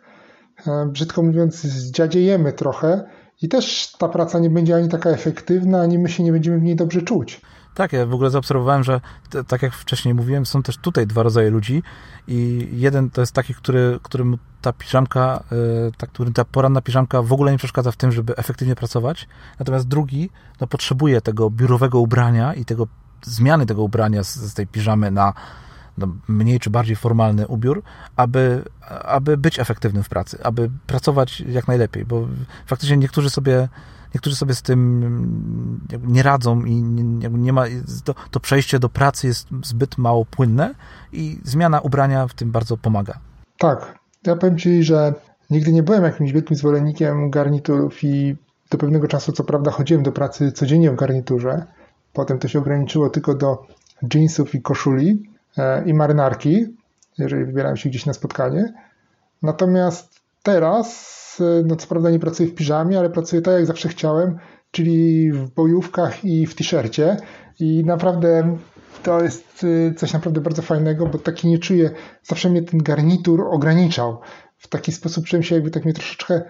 [0.66, 3.04] e, brzydko mówiąc zdziadziejemy trochę
[3.42, 6.62] i też ta praca nie będzie ani taka efektywna, ani my się nie będziemy w
[6.62, 7.40] niej dobrze czuć.
[7.74, 9.00] Tak, ja w ogóle zaobserwowałem, że
[9.48, 11.82] tak jak wcześniej mówiłem, są też tutaj dwa rodzaje ludzi
[12.28, 15.44] i jeden to jest taki, który, którym ta piżamka,
[15.88, 19.88] y, ta, ta poranna piżamka w ogóle nie przeszkadza w tym, żeby efektywnie pracować, natomiast
[19.88, 22.86] drugi no, potrzebuje tego biurowego ubrania i tego
[23.22, 25.32] zmiany tego ubrania z, z tej piżamy na
[25.98, 27.82] no, mniej czy bardziej formalny ubiór,
[28.16, 28.64] aby,
[29.04, 32.28] aby być efektywnym w pracy, aby pracować jak najlepiej, bo
[32.66, 33.68] faktycznie niektórzy sobie
[34.14, 36.82] niektórzy sobie z tym nie radzą i
[37.30, 37.64] nie ma,
[38.04, 40.74] to, to przejście do pracy jest zbyt mało płynne
[41.12, 43.18] i zmiana ubrania w tym bardzo pomaga.
[43.58, 45.14] Tak, ja powiem Ci, że
[45.50, 48.36] nigdy nie byłem jakimś wielkim zwolennikiem garniturów i
[48.70, 51.64] do pewnego czasu, co prawda, chodziłem do pracy codziennie w garniturze.
[52.12, 53.66] Potem to się ograniczyło tylko do
[54.14, 55.22] jeansów i koszuli
[55.58, 56.66] e, i marynarki,
[57.18, 58.72] jeżeli wybierałem się gdzieś na spotkanie.
[59.42, 63.88] Natomiast teraz, e, no co prawda nie pracuję w piżamie, ale pracuję tak jak zawsze
[63.88, 64.38] chciałem,
[64.70, 67.16] czyli w bojówkach i w t-shircie
[67.60, 68.56] i naprawdę
[69.02, 71.90] to jest e, coś naprawdę bardzo fajnego, bo taki nie czuję,
[72.22, 74.20] zawsze mnie ten garnitur ograniczał.
[74.58, 76.42] W taki sposób czułem się jakby tak mnie troszeczkę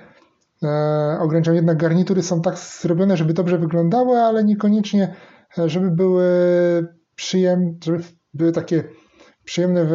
[0.62, 1.54] e, ograniczał.
[1.54, 5.14] Jednak garnitury są tak zrobione, żeby dobrze wyglądały, ale niekoniecznie,
[5.58, 6.24] e, żeby były
[7.14, 8.02] przyjemne, żeby
[8.34, 8.84] były takie
[9.44, 9.92] przyjemne w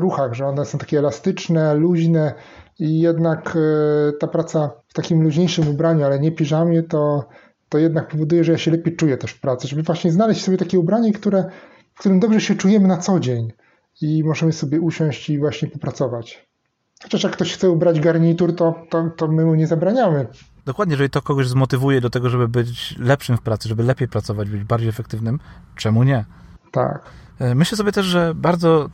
[0.00, 2.34] ruchach, że one są takie elastyczne, luźne
[2.78, 7.28] i jednak e, ta praca w takim luźniejszym ubraniu, ale nie piżamie, to,
[7.68, 10.56] to jednak powoduje, że ja się lepiej czuję też w pracy, żeby właśnie znaleźć sobie
[10.56, 11.44] takie ubranie, które,
[11.96, 13.52] w którym dobrze się czujemy na co dzień
[14.00, 16.46] i możemy sobie usiąść i właśnie popracować.
[17.02, 20.26] Chociaż jak ktoś chce ubrać garnitur, to, to, to my mu nie zabraniamy.
[20.64, 24.50] Dokładnie, jeżeli to kogoś zmotywuje do tego, żeby być lepszym w pracy, żeby lepiej pracować,
[24.50, 25.38] być bardziej efektywnym,
[25.76, 26.24] czemu nie?
[26.72, 27.02] Tak.
[27.38, 28.88] E, Myślę sobie też, że bardzo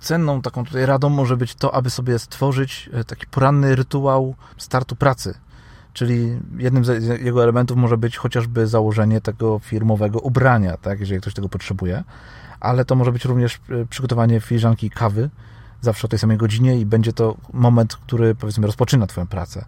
[0.00, 4.96] cenną taką tutaj radą może być to, aby sobie stworzyć e, taki poranny rytuał startu
[4.96, 5.34] pracy.
[5.92, 11.34] Czyli jednym z jego elementów może być chociażby założenie tego firmowego ubrania, tak, jeżeli ktoś
[11.34, 12.04] tego potrzebuje,
[12.60, 15.30] ale to może być również e, przygotowanie filiżanki kawy
[15.80, 19.64] zawsze o tej samej godzinie i będzie to moment, który powiedzmy rozpoczyna Twoją pracę.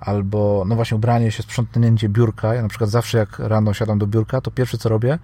[0.00, 2.54] Albo, no właśnie, ubranie się, sprzątnięcie biurka.
[2.54, 5.18] Ja na przykład zawsze jak rano siadam do biurka, to pierwsze co robię,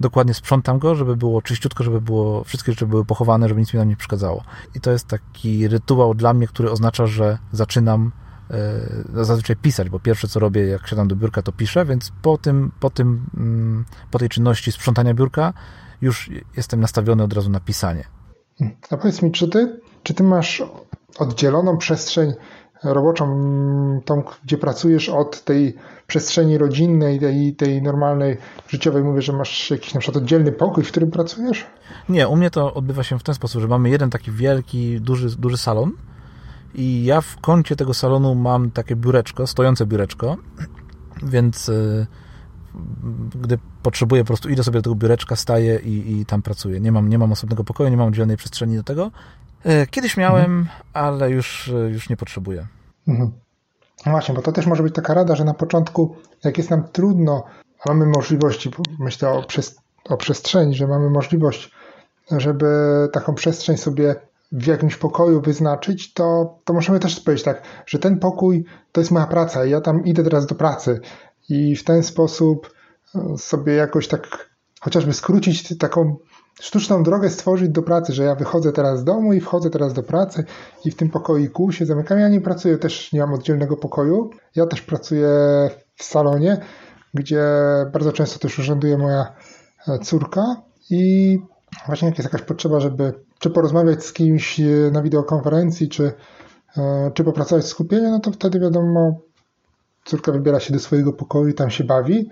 [0.00, 3.80] dokładnie sprzątam go, żeby było czyściutko, żeby było, wszystkie rzeczy były pochowane, żeby nic mi
[3.80, 4.44] tam nie przeszkadzało.
[4.74, 8.12] I to jest taki rytuał dla mnie, który oznacza, że zaczynam
[8.50, 12.38] e, zazwyczaj pisać, bo pierwsze co robię, jak siadam do biurka, to piszę, więc po
[12.38, 15.52] tym, po tym, mm, po tej czynności sprzątania biurka
[16.04, 18.04] już jestem nastawiony od razu na pisanie.
[18.90, 20.62] A powiedz mi, czy ty, czy ty masz
[21.18, 22.32] oddzieloną przestrzeń
[22.82, 23.26] roboczą,
[24.04, 28.36] tą, gdzie pracujesz od tej przestrzeni rodzinnej, tej, tej normalnej,
[28.68, 29.04] życiowej.
[29.04, 31.66] Mówię, że masz jakiś na przykład oddzielny pokój, w którym pracujesz?
[32.08, 35.36] Nie, u mnie to odbywa się w ten sposób, że mamy jeden taki wielki, duży,
[35.36, 35.92] duży salon
[36.74, 40.36] i ja w kącie tego salonu mam takie biureczko, stojące biureczko,
[41.22, 42.06] więc y,
[43.34, 46.80] gdy potrzebuję, po prostu idę sobie do tego biureczka, staję i, i tam pracuję.
[46.80, 49.10] Nie mam, nie mam osobnego pokoju, nie mam oddzielnej przestrzeni do tego.
[49.66, 50.66] Y, kiedyś miałem, mhm.
[50.92, 52.66] ale już, y, już nie potrzebuję.
[53.08, 53.32] Mhm.
[54.06, 56.88] No właśnie, bo to też może być taka rada, że na początku, jak jest nam
[56.88, 57.44] trudno,
[57.84, 59.76] a mamy możliwości, myślę o, przez,
[60.08, 61.70] o przestrzeni, że mamy możliwość,
[62.30, 62.66] żeby
[63.12, 64.14] taką przestrzeń sobie
[64.52, 69.10] w jakimś pokoju wyznaczyć, to, to możemy też powiedzieć tak, że ten pokój to jest
[69.10, 71.00] moja praca i ja tam idę teraz do pracy
[71.48, 72.74] i w ten sposób
[73.14, 76.16] e, sobie jakoś tak chociażby skrócić taką
[76.60, 80.02] sztuczną drogę stworzyć do pracy, że ja wychodzę teraz z domu i wchodzę teraz do
[80.02, 80.44] pracy
[80.84, 82.18] i w tym pokoiku się zamykam.
[82.18, 84.30] Ja nie pracuję, też nie mam oddzielnego pokoju.
[84.56, 85.28] Ja też pracuję
[85.94, 86.60] w salonie,
[87.14, 87.44] gdzie
[87.92, 89.32] bardzo często też urzęduje moja
[89.88, 91.38] e, córka i
[91.86, 96.12] właśnie jak jest jakaś potrzeba, żeby czy porozmawiać z kimś e, na wideokonferencji, czy,
[97.14, 99.20] czy popracować w skupieniu, no to wtedy wiadomo,
[100.04, 102.30] córka wybiera się do swojego pokoju i tam się bawi,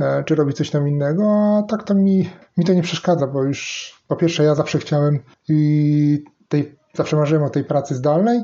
[0.00, 3.44] e, czy robi coś tam innego, a tak to mi, mi to nie przeszkadza, bo
[3.44, 8.40] już po pierwsze ja zawsze chciałem i tej, zawsze marzyłem o tej pracy zdalnej,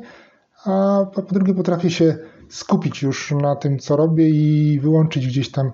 [0.65, 2.17] a po drugie potrafię się
[2.49, 5.73] skupić już na tym, co robię i wyłączyć gdzieś tam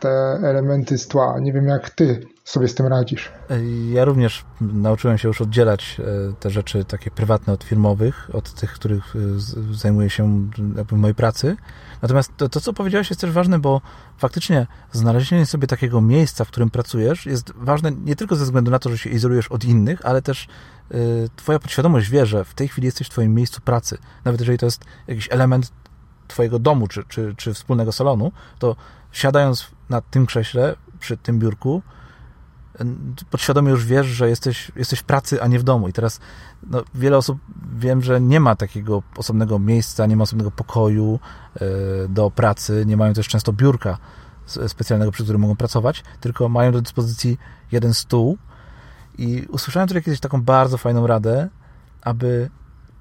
[0.00, 0.08] te
[0.42, 1.38] elementy z tła.
[1.40, 3.32] Nie wiem, jak ty sobie z tym radzisz.
[3.92, 8.72] Ja również nauczyłem się już oddzielać e, te rzeczy takie prywatne od firmowych, od tych,
[8.72, 9.18] których e,
[9.74, 10.48] zajmuję się
[10.88, 11.56] w mojej pracy.
[12.02, 13.80] Natomiast to, to, co powiedziałeś, jest też ważne, bo
[14.18, 18.78] faktycznie znalezienie sobie takiego miejsca, w którym pracujesz, jest ważne nie tylko ze względu na
[18.78, 20.48] to, że się izolujesz od innych, ale też
[20.94, 23.98] y, Twoja podświadomość wie, że w tej chwili jesteś w Twoim miejscu pracy.
[24.24, 25.72] Nawet jeżeli to jest jakiś element
[26.28, 28.76] Twojego domu czy, czy, czy wspólnego salonu, to
[29.12, 31.82] siadając na tym krześle, przy tym biurku,
[33.30, 35.88] podświadomie już wiesz, że jesteś, jesteś w pracy, a nie w domu.
[35.88, 36.20] I teraz
[36.70, 37.38] no, wiele osób
[37.76, 41.18] wiem, że nie ma takiego osobnego miejsca, nie ma osobnego pokoju
[41.56, 43.98] y, do pracy, nie mają też często biurka
[44.46, 47.38] specjalnego, przy którym mogą pracować, tylko mają do dyspozycji
[47.72, 48.38] jeden stół.
[49.18, 51.48] I usłyszałem tutaj kiedyś taką bardzo fajną radę,
[52.02, 52.50] aby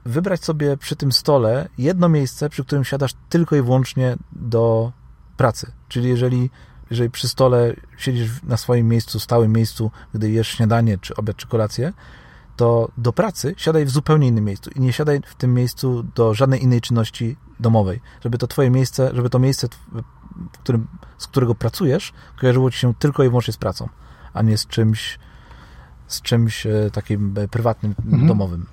[0.05, 4.91] wybrać sobie przy tym stole jedno miejsce, przy którym siadasz tylko i wyłącznie do
[5.37, 5.71] pracy.
[5.87, 6.49] Czyli jeżeli
[6.89, 11.47] jeżeli przy stole siedzisz na swoim miejscu, stałym miejscu, gdy jesz śniadanie, czy obiad, czy
[11.47, 11.93] kolację,
[12.55, 16.33] to do pracy siadaj w zupełnie innym miejscu i nie siadaj w tym miejscu do
[16.33, 19.67] żadnej innej czynności domowej, żeby to twoje miejsce, żeby to miejsce,
[20.63, 23.89] którym, z którego pracujesz, kojarzyło ci się tylko i wyłącznie z pracą,
[24.33, 25.19] a nie z czymś
[26.07, 28.27] z czymś e, takim e, prywatnym, mhm.
[28.27, 28.65] domowym.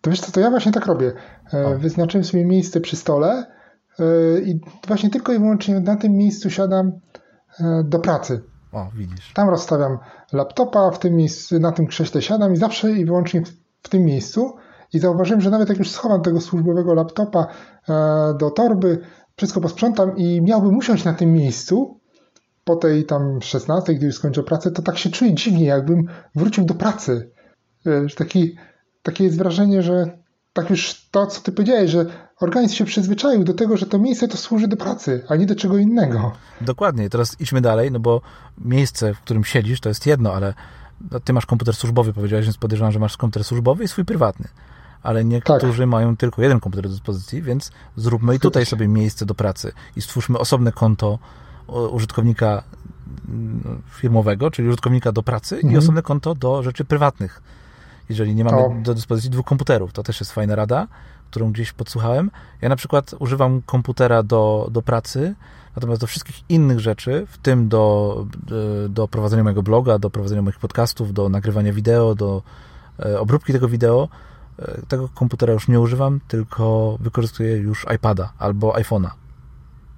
[0.00, 1.12] To wiesz co, to ja właśnie tak robię.
[1.54, 1.78] E, o.
[1.78, 3.55] Wyznaczyłem sobie miejsce przy stole
[4.44, 6.92] i właśnie tylko i wyłącznie na tym miejscu siadam
[7.60, 8.42] E, do pracy.
[8.72, 9.32] O, widzisz.
[9.32, 9.98] Tam rozstawiam
[10.32, 13.48] laptopa, w tym miejscu, na tym krześle siadam i zawsze i wyłącznie w,
[13.82, 14.56] w tym miejscu.
[14.92, 17.46] I zauważyłem, że nawet jak już schowam tego służbowego laptopa
[17.88, 18.98] e, do torby,
[19.36, 22.00] wszystko posprzątam i miałbym usiąść na tym miejscu
[22.64, 26.64] po tej tam 16, gdy już skończę pracę, to tak się czuję dziwnie, jakbym wrócił
[26.64, 27.30] do pracy.
[27.86, 28.56] Wiesz, taki,
[29.02, 30.18] takie jest wrażenie, że
[30.52, 32.06] tak już to, co ty powiedziałeś, że
[32.40, 35.56] organizm się przyzwyczaił do tego, że to miejsce to służy do pracy, a nie do
[35.56, 36.32] czego innego.
[36.60, 37.10] Dokładnie.
[37.10, 38.20] Teraz idźmy dalej, no bo
[38.58, 40.54] miejsce, w którym siedzisz, to jest jedno, ale
[41.10, 44.48] no, ty masz komputer służbowy, powiedziałeś, więc podejrzewam, że masz komputer służbowy i swój prywatny.
[45.02, 45.88] Ale niektórzy tak.
[45.88, 50.02] mają tylko jeden komputer do dyspozycji, więc zróbmy i tutaj sobie miejsce do pracy i
[50.02, 51.18] stwórzmy osobne konto
[51.90, 52.62] użytkownika
[53.28, 55.74] mm, firmowego, czyli użytkownika do pracy mhm.
[55.74, 57.42] i osobne konto do rzeczy prywatnych
[58.08, 58.74] jeżeli nie mamy o.
[58.82, 59.92] do dyspozycji dwóch komputerów.
[59.92, 60.86] To też jest fajna rada,
[61.30, 62.30] którą gdzieś podsłuchałem.
[62.60, 65.34] Ja na przykład używam komputera do, do pracy,
[65.76, 68.26] natomiast do wszystkich innych rzeczy, w tym do,
[68.88, 72.42] do prowadzenia mojego bloga, do prowadzenia moich podcastów, do nagrywania wideo, do
[73.00, 74.08] e, obróbki tego wideo,
[74.58, 79.10] e, tego komputera już nie używam, tylko wykorzystuję już iPada albo iPhone'a.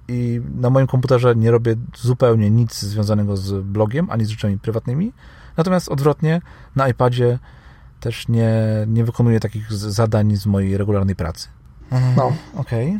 [0.07, 5.13] I na moim komputerze nie robię zupełnie nic związanego z blogiem, ani z rzeczami prywatnymi.
[5.57, 6.41] Natomiast odwrotnie,
[6.75, 7.39] na iPadzie
[7.99, 8.51] też nie,
[8.87, 11.47] nie wykonuję takich zadań z mojej regularnej pracy.
[11.91, 12.15] Mhm.
[12.15, 12.33] No.
[12.61, 12.99] Okej, okay.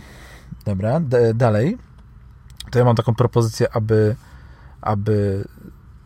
[0.66, 1.00] dobra.
[1.00, 1.78] D dalej.
[2.72, 4.16] To ja mam taką propozycję, aby,
[4.82, 5.46] aby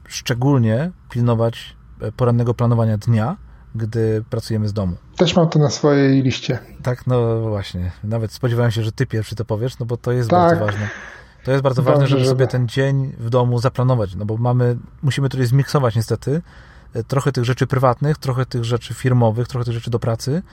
[0.08, 3.38] szczególnie pilnować e, porannego planowania dnia,
[3.76, 4.96] gdy pracujemy z domu.
[5.18, 6.60] Też mam to na swojej liście.
[6.84, 7.92] Tak, no właśnie.
[8.04, 10.40] Nawet spodziewałem się, że ty pierwszy to powiesz, no bo to jest tak.
[10.40, 10.90] bardzo ważne.
[11.44, 14.38] To jest bardzo Dobrze, ważne, żeby, żeby sobie ten dzień w domu zaplanować, no bo
[14.38, 16.42] mamy, musimy tutaj zmiksować niestety
[17.08, 20.44] trochę tych rzeczy prywatnych, trochę tych rzeczy firmowych, trochę tych rzeczy do pracy.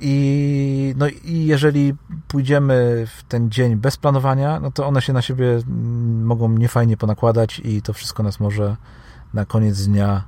[0.00, 1.94] I, no, I jeżeli
[2.28, 6.96] pójdziemy w ten dzień bez planowania, no to one się na siebie mm, mogą niefajnie
[6.96, 8.76] ponakładać i to wszystko nas może
[9.34, 10.24] na koniec dnia,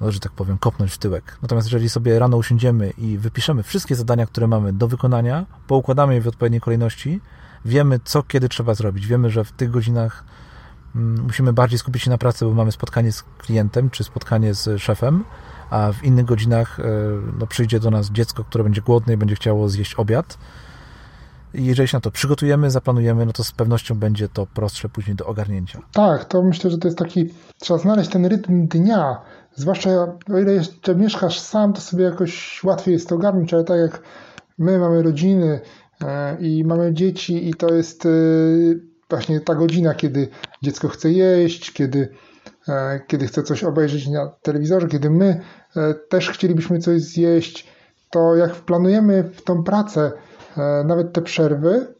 [0.00, 1.38] no, że tak powiem, kopnąć w tyłek.
[1.42, 6.20] Natomiast jeżeli sobie rano usiądziemy i wypiszemy wszystkie zadania, które mamy do wykonania, poukładamy je
[6.20, 7.20] w odpowiedniej kolejności,
[7.64, 9.06] wiemy, co kiedy trzeba zrobić.
[9.06, 10.24] Wiemy, że w tych godzinach
[10.94, 15.24] musimy bardziej skupić się na pracy, bo mamy spotkanie z klientem czy spotkanie z szefem,
[15.70, 16.84] a w innych godzinach e,
[17.38, 20.38] no, przyjdzie do nas dziecko, które będzie głodne i będzie chciało zjeść obiad.
[21.54, 25.16] I jeżeli się na to przygotujemy, zaplanujemy, no to z pewnością będzie to prostsze później
[25.16, 25.80] do ogarnięcia.
[25.92, 29.16] Tak, to myślę, że to jest taki, trzeba znaleźć ten rytm dnia,
[29.54, 29.90] zwłaszcza
[30.34, 34.02] o ile jeszcze mieszkasz sam, to sobie jakoś łatwiej jest to ogarnąć, ale tak jak
[34.58, 35.60] my mamy rodziny
[36.04, 38.08] e, i mamy dzieci i to jest e,
[39.16, 40.28] właśnie ta godzina, kiedy
[40.62, 42.08] dziecko chce jeść, kiedy,
[43.06, 45.40] kiedy chce coś obejrzeć na telewizorze, kiedy my
[45.76, 47.68] E, też chcielibyśmy coś zjeść,
[48.10, 50.12] to jak planujemy w tą pracę
[50.56, 51.94] e, nawet te przerwy,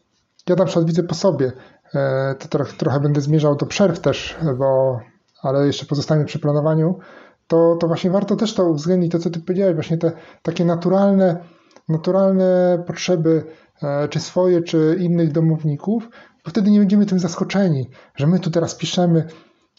[0.49, 1.51] ja na przykład widzę po sobie,
[1.95, 4.99] e, to trochę, trochę będę zmierzał do przerw też, bo,
[5.41, 6.99] ale jeszcze pozostanie przy planowaniu,
[7.47, 11.43] to, to właśnie warto też to uwzględnić, to co ty powiedziałeś, właśnie te takie naturalne,
[11.89, 13.43] naturalne potrzeby,
[14.09, 16.09] czy swoje, czy innych domowników,
[16.45, 19.27] bo wtedy nie będziemy tym zaskoczeni, że my tu teraz piszemy,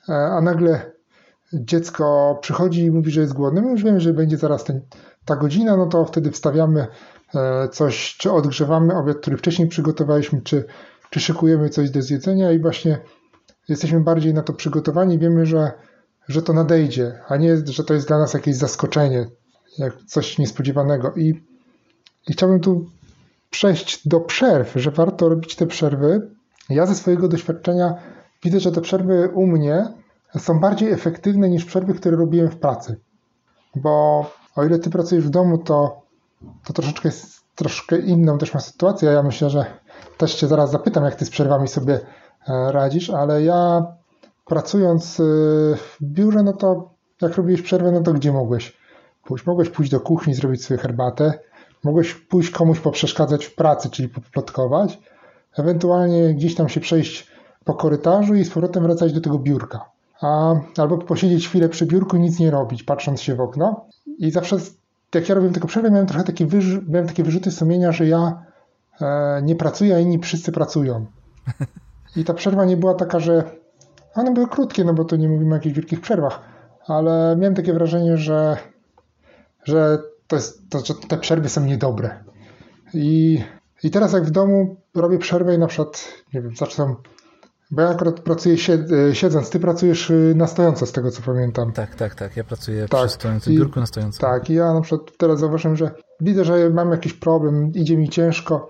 [0.08, 0.92] a nagle
[1.52, 4.80] dziecko przychodzi i mówi, że jest głodny, my już wiemy, że będzie zaraz ten,
[5.24, 6.86] ta godzina, no to wtedy wstawiamy
[7.34, 10.64] e, coś, czy odgrzewamy obiad, który wcześniej przygotowaliśmy, czy,
[11.10, 12.98] czy szykujemy coś do zjedzenia i właśnie
[13.68, 15.72] jesteśmy bardziej na to przygotowani, wiemy, że,
[16.28, 19.26] że to nadejdzie, a nie, że to jest dla nas jakieś zaskoczenie,
[19.78, 21.12] jak coś niespodziewanego.
[21.16, 21.44] I,
[22.28, 22.90] i chciałbym tu
[23.54, 26.30] przejść do przerw, że warto robić te przerwy.
[26.70, 27.94] Ja ze swojego doświadczenia
[28.44, 29.88] widzę, że te przerwy u mnie
[30.38, 32.96] są bardziej efektywne niż przerwy, które robiłem w pracy.
[33.76, 36.02] Bo o ile ty pracujesz w domu, to,
[36.64, 39.10] to troszeczkę jest troszkę inną też ma sytuację.
[39.10, 39.66] Ja myślę, że
[40.18, 42.00] też cię zaraz zapytam, jak ty z przerwami sobie
[42.48, 43.86] e, radzisz, ale ja
[44.46, 45.24] pracując e,
[45.76, 46.90] w biurze, no to
[47.22, 48.76] jak robiłeś przerwę, no to gdzie mogłeś
[49.24, 49.46] pójść?
[49.46, 51.38] Mogłeś pójść do kuchni, zrobić sobie herbatę,
[51.84, 54.98] mogłeś pójść komuś poprzeszkadzać w pracy, czyli poplotkować,
[55.58, 57.26] ewentualnie gdzieś tam się przejść
[57.64, 59.94] po korytarzu i z powrotem wracać do tego biurka
[60.24, 63.86] a, albo posiedzieć chwilę przy biurku i nic nie robić, patrząc się w okno.
[64.18, 64.56] I zawsze,
[65.14, 68.42] jak ja robiłem tylko przerwę, miałem trochę takie, wyż, miałem takie wyrzuty sumienia, że ja
[69.00, 71.06] e, nie pracuję, a inni wszyscy pracują.
[72.16, 73.44] I ta przerwa nie była taka, że
[74.14, 76.40] one były krótkie, no bo to nie mówimy o jakichś wielkich przerwach,
[76.86, 78.56] ale miałem takie wrażenie, że,
[79.64, 79.98] że,
[80.34, 82.24] to jest, to, że te przerwy są niedobre.
[82.94, 83.42] I,
[83.82, 86.96] I teraz jak w domu robię przerwę i na przykład, nie wiem, zaczynam
[87.70, 88.56] bo ja akurat pracuję
[89.10, 91.72] e, siedząc, ty pracujesz e, na stojąco, z tego co pamiętam.
[91.72, 92.36] Tak, tak, tak.
[92.36, 93.00] Ja pracuję tak.
[93.00, 94.20] przy stojącym biurku na stojąco.
[94.20, 98.08] Tak, i ja na przykład teraz zauważyłem, że widzę, że mam jakiś problem, idzie mi
[98.08, 98.68] ciężko.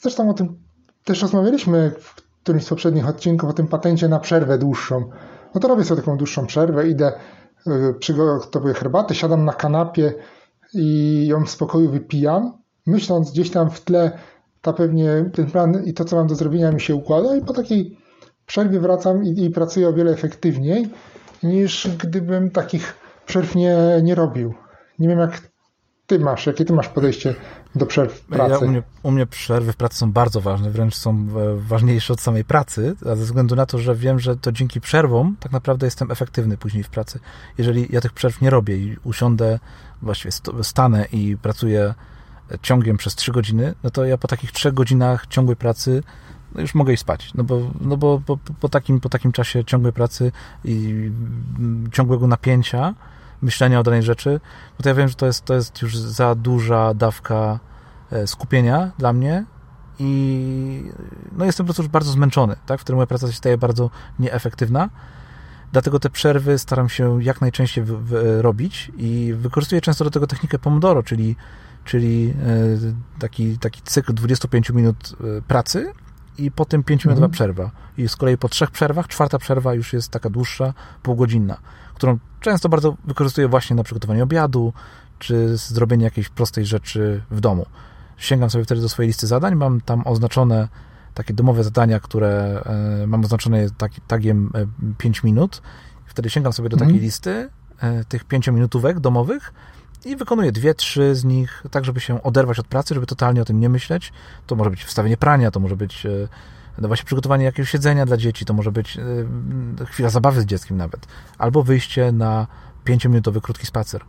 [0.00, 0.58] Zresztą o tym
[1.04, 5.10] też rozmawialiśmy w którymś z poprzednich odcinków, o tym patencie na przerwę dłuższą.
[5.54, 7.12] No to robię sobie taką dłuższą przerwę, idę,
[7.66, 10.14] e, przygotowuję herbatę, siadam na kanapie
[10.74, 12.52] i ją w spokoju wypijam,
[12.86, 14.18] myśląc gdzieś tam w tle,
[14.62, 17.52] ta pewnie ten plan i to, co mam do zrobienia mi się układa i po
[17.52, 17.98] takiej
[18.46, 20.88] przerwie wracam i, i pracuję o wiele efektywniej
[21.42, 22.94] niż gdybym takich
[23.26, 24.54] przerw nie, nie robił.
[24.98, 25.52] Nie wiem, jak
[26.06, 27.34] ty masz, jakie ty masz podejście
[27.74, 28.50] do przerw w pracy?
[28.50, 32.12] Ja, u, mnie, u mnie przerwy w pracy są bardzo ważne, wręcz są e, ważniejsze
[32.12, 35.52] od samej pracy, a ze względu na to, że wiem, że to dzięki przerwom tak
[35.52, 37.20] naprawdę jestem efektywny później w pracy.
[37.58, 39.58] Jeżeli ja tych przerw nie robię i usiądę,
[40.02, 41.94] właściwie stanę i pracuję
[42.62, 46.02] ciągiem przez 3 godziny, no to ja po takich 3 godzinach ciągłej pracy
[46.54, 49.64] no już mogę iść spać, no bo, no bo po, po, takim, po takim czasie
[49.64, 50.32] ciągłej pracy
[50.64, 51.10] i
[51.92, 52.94] ciągłego napięcia,
[53.42, 54.40] myślenia o danej rzeczy,
[54.78, 57.58] no to ja wiem, że to jest, to jest już za duża dawka
[58.10, 59.44] e, skupienia dla mnie
[59.98, 60.92] i
[61.32, 62.80] no jestem po prostu już bardzo zmęczony, tak?
[62.80, 64.88] w którym moja praca się staje bardzo nieefektywna.
[65.72, 67.84] Dlatego te przerwy staram się jak najczęściej
[68.40, 71.36] robić i wykorzystuję często do tego technikę Pomodoro, czyli,
[71.84, 74.96] czyli e, taki, taki cykl 25 minut
[75.38, 75.92] e, pracy
[76.38, 77.32] i po tym 5 minutowa mhm.
[77.32, 77.70] przerwa.
[77.98, 81.56] I z kolei po trzech przerwach, czwarta przerwa już jest taka dłuższa, półgodzinna,
[81.94, 84.72] którą często bardzo wykorzystuję właśnie na przygotowanie obiadu,
[85.18, 87.66] czy zrobienie jakiejś prostej rzeczy w domu.
[88.16, 90.68] Sięgam sobie wtedy do swojej listy zadań, mam tam oznaczone
[91.14, 92.62] takie domowe zadania, które
[93.02, 93.66] e, mam oznaczone
[94.06, 94.52] tagiem
[94.98, 95.62] 5 e, minut.
[96.06, 97.04] Wtedy sięgam sobie do takiej mhm.
[97.04, 97.48] listy
[97.80, 99.54] e, tych 5-minutówek domowych
[100.04, 103.44] i wykonuję dwie, trzy z nich, tak żeby się oderwać od pracy, żeby totalnie o
[103.44, 104.12] tym nie myśleć.
[104.46, 106.06] To może być wstawienie prania, to może być
[106.78, 108.98] no właśnie przygotowanie jakiegoś siedzenia dla dzieci, to może być
[109.86, 111.06] chwila zabawy z dzieckiem nawet,
[111.38, 112.46] albo wyjście na
[112.84, 114.02] pięciominutowy krótki spacer.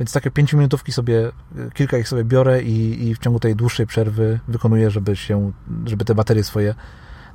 [0.00, 1.32] Więc takie pięciominutówki sobie,
[1.74, 5.52] kilka ich sobie biorę i, i w ciągu tej dłuższej przerwy wykonuję, żeby się,
[5.84, 6.74] żeby te baterie swoje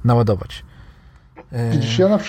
[0.04, 0.66] naładować.
[1.72, 2.20] Widzisz, ja na,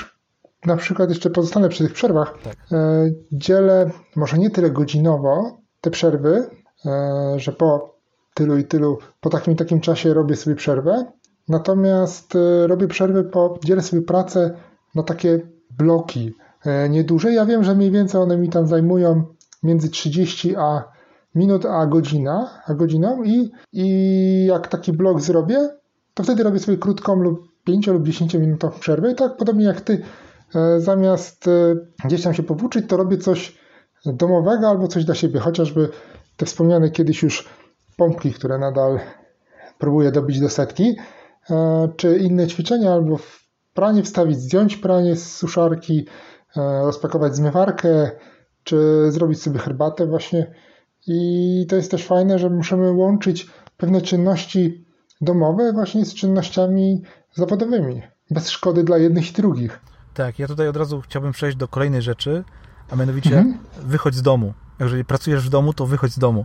[0.66, 2.34] na przykład jeszcze pozostanę przy tych przerwach.
[2.44, 2.56] Tak.
[2.72, 6.46] E, dzielę może nie tyle godzinowo te przerwy,
[6.86, 7.98] e, że po
[8.34, 11.12] tylu i tylu, po takim takim czasie robię sobie przerwę.
[11.48, 14.54] Natomiast e, robię przerwy po, dzielę sobie pracę
[14.94, 16.34] na takie bloki
[16.90, 17.32] nieduże.
[17.32, 19.24] Ja wiem, że mniej więcej one mi tam zajmują
[19.62, 20.84] między 30 a
[21.34, 23.22] minut a godzina, a godziną.
[23.22, 25.68] I, i jak taki blok zrobię,
[26.14, 29.12] to wtedy robię sobie krótką lub 5 lub 10 minutową przerwę.
[29.12, 30.02] I tak podobnie jak ty
[30.54, 33.58] E, zamiast e, gdzieś tam się powłóczyć, to robię coś
[34.06, 35.88] domowego albo coś dla siebie, chociażby
[36.36, 37.48] te wspomniane kiedyś już
[37.96, 39.00] pompki, które nadal
[39.78, 40.96] próbuję dobić do setki,
[41.50, 43.18] e, czy inne ćwiczenia, albo
[43.74, 46.06] pranie wstawić, zdjąć pranie z suszarki,
[46.56, 48.10] rozpakować zmywarkę,
[48.64, 50.54] czy zrobić sobie herbatę właśnie.
[51.06, 54.84] I to jest też fajne, że musimy łączyć pewne czynności
[55.20, 57.02] domowe właśnie z czynnościami
[57.34, 59.80] zawodowymi, bez szkody dla jednych i drugich.
[60.14, 62.44] Tak, ja tutaj od razu chciałbym przejść do kolejnej rzeczy,
[62.90, 63.58] a mianowicie mhm.
[63.82, 64.54] wychodź z domu.
[64.80, 66.44] Jeżeli pracujesz w domu, to wychodź z domu.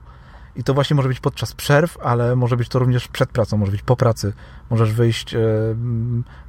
[0.56, 3.72] I to właśnie może być podczas przerw, ale może być to również przed pracą, może
[3.72, 4.34] być po pracy.
[4.70, 5.36] Możesz wyjść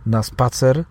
[0.07, 0.85] na spacer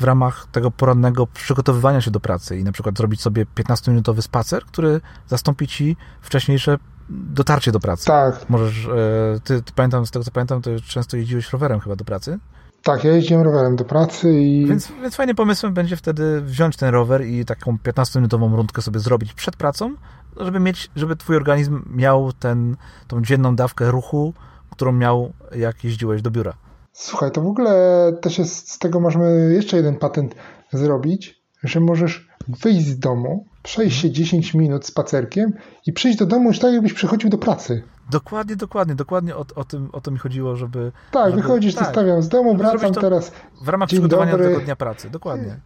[0.00, 4.64] w ramach tego porannego przygotowywania się do pracy i na przykład zrobić sobie 15-minutowy spacer,
[4.64, 6.78] który zastąpi ci wcześniejsze
[7.10, 8.06] dotarcie do pracy.
[8.06, 8.50] Tak.
[8.50, 12.04] Możesz, e, ty, ty pamiętam, z tego co pamiętam, to często jeździłeś rowerem chyba do
[12.04, 12.38] pracy.
[12.82, 14.66] Tak, ja jeździłem rowerem do pracy i...
[14.66, 19.32] Więc, więc fajnie pomysłem będzie wtedy wziąć ten rower i taką 15-minutową rundkę sobie zrobić
[19.32, 19.94] przed pracą,
[20.36, 22.76] żeby mieć, żeby twój organizm miał ten,
[23.08, 24.34] tą dzienną dawkę ruchu,
[24.70, 26.54] którą miał jak jeździłeś do biura.
[26.92, 27.72] Słuchaj, to w ogóle
[28.20, 30.34] też jest, z tego możemy jeszcze jeden patent
[30.72, 35.52] zrobić, że możesz wyjść z domu, przejść się 10 minut spacerkiem
[35.86, 37.82] i przyjść do domu już tak, jakbyś przychodził do pracy.
[38.10, 40.92] Dokładnie, dokładnie, dokładnie o, o, tym, o to mi chodziło, żeby...
[41.10, 43.32] Tak, żeby, wychodzisz, tak, zostawiam z domu, wracam teraz...
[43.62, 44.46] W ramach przygotowania dobry.
[44.46, 45.56] do tego dnia pracy, dokładnie.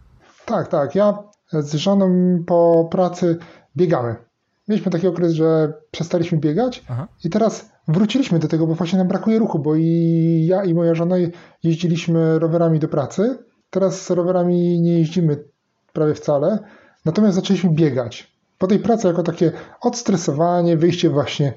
[0.45, 0.95] Tak, tak.
[0.95, 1.17] Ja
[1.51, 3.37] z żoną po pracy
[3.77, 4.15] biegamy.
[4.67, 7.07] Mieliśmy taki okres, że przestaliśmy biegać Aha.
[7.23, 10.95] i teraz wróciliśmy do tego, bo właśnie nam brakuje ruchu, bo i ja i moja
[10.95, 11.15] żona
[11.63, 13.37] jeździliśmy rowerami do pracy.
[13.69, 15.43] Teraz rowerami nie jeździmy
[15.93, 16.59] prawie wcale,
[17.05, 18.35] natomiast zaczęliśmy biegać.
[18.57, 21.53] Po tej pracy jako takie odstresowanie, wyjście właśnie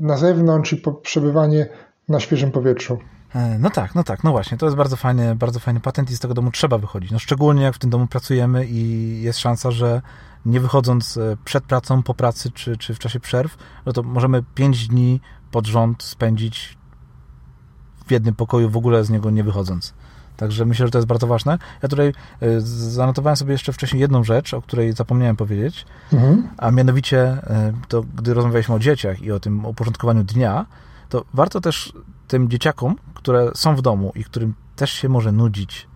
[0.00, 1.66] na zewnątrz i przebywanie
[2.08, 2.98] na świeżym powietrzu.
[3.34, 6.16] E, no tak, no tak, no właśnie, to jest bardzo fajny, bardzo fajny patent i
[6.16, 7.10] z tego domu trzeba wychodzić.
[7.10, 10.02] No szczególnie jak w tym domu pracujemy i jest szansa, że
[10.46, 13.56] nie wychodząc e, przed pracą, po pracy czy, czy w czasie przerw,
[13.86, 15.20] no to możemy 5 dni
[15.50, 16.78] pod rząd spędzić
[18.06, 19.94] w jednym pokoju, w ogóle z niego nie wychodząc.
[20.36, 21.58] Także myślę, że to jest bardzo ważne.
[21.82, 22.08] Ja tutaj
[22.40, 26.48] e, zanotowałem sobie jeszcze wcześniej jedną rzecz, o której zapomniałem powiedzieć, mhm.
[26.58, 27.38] a mianowicie
[27.88, 30.66] to, gdy rozmawialiśmy o dzieciach i o tym uporządkowaniu dnia,
[31.08, 31.92] to warto też
[32.28, 35.88] tym dzieciakom, które są w domu i którym też się może nudzić,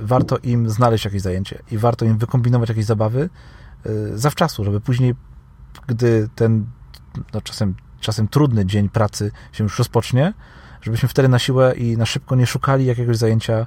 [0.00, 3.30] warto im znaleźć jakieś zajęcie i warto im wykombinować jakieś zabawy
[3.86, 5.14] e, zawczasu, żeby później,
[5.86, 6.66] gdy ten
[7.34, 10.34] no czasem, czasem trudny dzień pracy się już rozpocznie,
[10.82, 13.66] żebyśmy wtedy na siłę i na szybko nie szukali jakiegoś zajęcia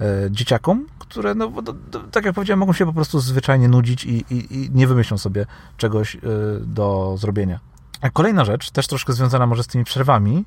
[0.00, 4.04] e, dzieciakom, które, no, do, do, tak jak powiedziałem, mogą się po prostu zwyczajnie nudzić
[4.04, 5.46] i, i, i nie wymyślą sobie
[5.76, 6.20] czegoś e,
[6.60, 7.60] do zrobienia.
[8.12, 10.44] Kolejna rzecz, też troszkę związana może z tymi przerwami,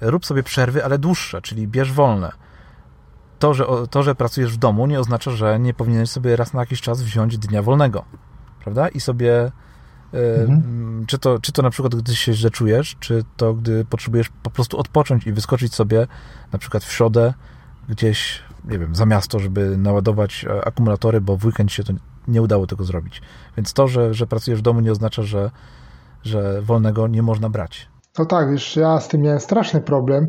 [0.00, 2.32] rób sobie przerwy, ale dłuższe, czyli bierz wolne.
[3.38, 6.60] To że, to, że pracujesz w domu, nie oznacza, że nie powinieneś sobie raz na
[6.60, 8.04] jakiś czas wziąć dnia wolnego,
[8.64, 8.88] prawda?
[8.88, 9.52] I sobie
[10.12, 11.06] Mhm.
[11.06, 14.50] Czy, to, czy to na przykład, gdy się źle czujesz, czy to, gdy potrzebujesz po
[14.50, 16.06] prostu odpocząć i wyskoczyć sobie
[16.52, 17.34] na przykład w środę
[17.88, 21.92] gdzieś, nie wiem, za miasto, żeby naładować e, akumulatory, bo w weekend się to
[22.28, 23.22] nie udało tego zrobić.
[23.56, 25.50] Więc to, że, że pracujesz w domu nie oznacza, że,
[26.22, 27.88] że wolnego nie można brać.
[28.18, 30.28] No tak, już ja z tym miałem straszny problem,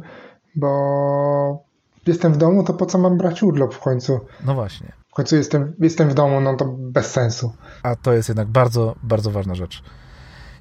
[0.56, 1.64] bo
[2.08, 4.20] jestem w domu, to po co mam brać urlop w końcu?
[4.46, 4.92] No właśnie.
[5.10, 7.54] W końcu jestem, jestem w domu, no to bez sensu.
[7.84, 9.84] A to jest jednak bardzo, bardzo ważna rzecz.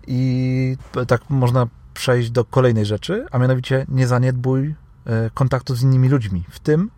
[0.07, 0.77] I
[1.09, 4.75] tak można przejść do kolejnej rzeczy, a mianowicie nie zaniedbuj
[5.07, 6.91] e, kontaktu z innymi ludźmi, w tym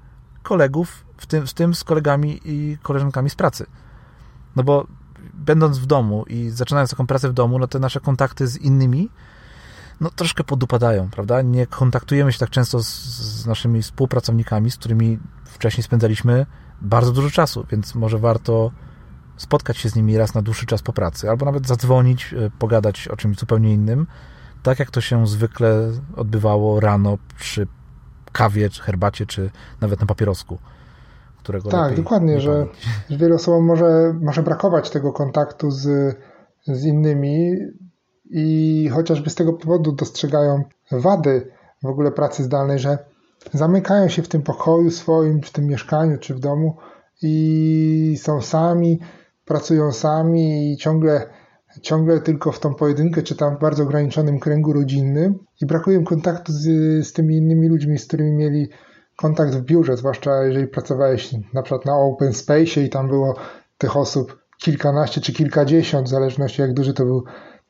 [0.43, 3.67] kolegów, w tym, w tym z kolegami i koleżankami z pracy.
[4.57, 4.87] No bo
[5.35, 9.09] będąc w domu i zaczynając taką pracę w domu, no te nasze kontakty z innymi
[10.01, 11.43] no troszkę podupadają, prawda?
[11.43, 16.47] Nie kontaktujemy się tak często z, z naszymi współpracownikami, z którymi wcześniej spędzaliśmy
[16.81, 18.71] bardzo dużo czasu, więc może warto
[19.37, 23.09] spotkać się z nimi raz na dłuższy czas po pracy, albo nawet zadzwonić, e, pogadać
[23.09, 24.07] o czymś zupełnie innym,
[24.63, 27.67] tak jak to się zwykle odbywało rano przy
[28.33, 30.59] kawie, czy herbacie, czy nawet na papierosku.
[31.43, 32.67] Którego tak, dokładnie, że
[33.11, 36.17] wielu osobom może, może brakować tego kontaktu z,
[36.67, 37.57] z innymi,
[38.33, 40.63] i chociażby z tego powodu dostrzegają
[40.93, 41.51] wady
[41.83, 42.99] w ogóle pracy zdalnej, że
[43.53, 46.77] zamykają się w tym pokoju swoim, w tym mieszkaniu czy w domu
[47.23, 49.01] i są sami,
[49.45, 51.27] pracują sami i ciągle,
[51.83, 56.05] ciągle tylko w tą pojedynkę, czy tam w bardzo ograniczonym kręgu rodzinnym i brakuje im
[56.05, 56.63] kontaktu z,
[57.07, 58.69] z tymi innymi ludźmi, z którymi mieli
[59.23, 63.35] kontakt w biurze, zwłaszcza jeżeli pracowałeś na przykład na open space i tam było
[63.79, 67.25] tych osób kilkanaście czy kilkadziesiąt, w zależności jak duży to był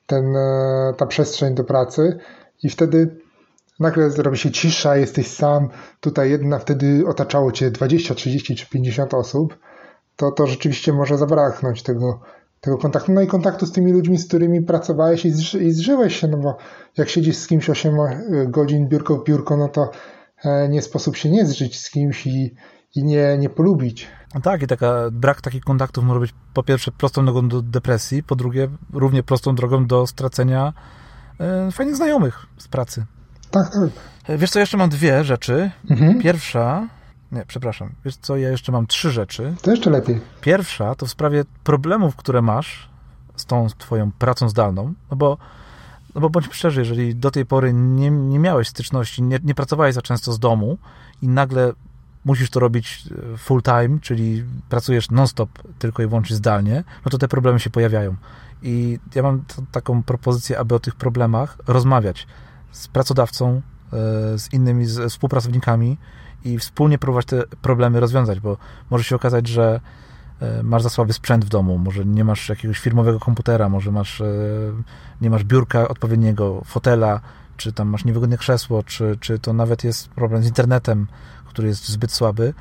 [0.07, 2.19] ten, e, ta przestrzeń do pracy
[2.63, 3.17] i wtedy
[3.81, 5.69] nagle zrobi się cisza, jesteś sam,
[6.01, 9.59] tutaj jedna, wtedy otaczało cię 20, 30 czy 50 osób,
[10.17, 12.21] to, to rzeczywiście może zabraknąć tego,
[12.61, 13.13] tego kontaktu.
[13.13, 16.37] No i kontaktu z tymi ludźmi, z którymi pracowałeś i, zży, i zżyłeś się, no
[16.37, 16.57] bo
[16.97, 17.97] jak siedzisz z kimś 8
[18.49, 20.22] godzin biurko w biurko, no to e,
[20.69, 22.55] nie sposób się nie zżyć z kimś i,
[22.95, 24.07] i nie, nie polubić.
[24.35, 28.23] No tak, i taka, brak takich kontaktów może być po pierwsze prostą drogą do depresji,
[28.23, 30.73] po drugie równie prostą drogą do stracenia
[31.41, 33.05] e, fajnych znajomych z pracy.
[33.51, 33.91] Tak, tak.
[34.29, 35.71] E, wiesz co, jeszcze mam dwie rzeczy.
[35.91, 36.21] Mhm.
[36.21, 36.89] Pierwsza,
[37.33, 39.55] nie, przepraszam, wiesz co, ja jeszcze mam trzy rzeczy.
[39.63, 40.21] To jeszcze lepiej.
[40.41, 42.91] Pierwsza to w sprawie problemów, które masz
[43.37, 45.39] z tą twoją pracą zdalną, no bo
[46.15, 49.95] no bo bądźmy szczerzy, jeżeli do tej pory nie, nie miałeś styczności, nie, nie pracowałeś
[49.95, 50.79] za często z domu
[51.23, 51.73] i nagle
[52.25, 53.05] musisz to robić
[53.35, 57.71] e, full time, czyli pracujesz non-stop tylko i wyłącznie zdalnie, no to te problemy się
[57.71, 58.17] pojawiają.
[58.63, 62.27] I ja mam taką propozycję, aby o tych problemach rozmawiać
[62.73, 65.99] z pracodawcą, e, z innymi z współpracownikami
[66.45, 68.57] i wspólnie próbować te problemy rozwiązać, bo
[68.91, 69.81] może się okazać, że
[70.63, 74.23] masz za słaby sprzęt w domu, może nie masz jakiegoś firmowego komputera, może masz,
[75.21, 77.21] nie masz biurka odpowiedniego, fotela,
[77.57, 81.07] czy tam masz niewygodne krzesło, czy, czy to nawet jest problem z internetem,
[81.47, 82.55] który jest zbyt słaby,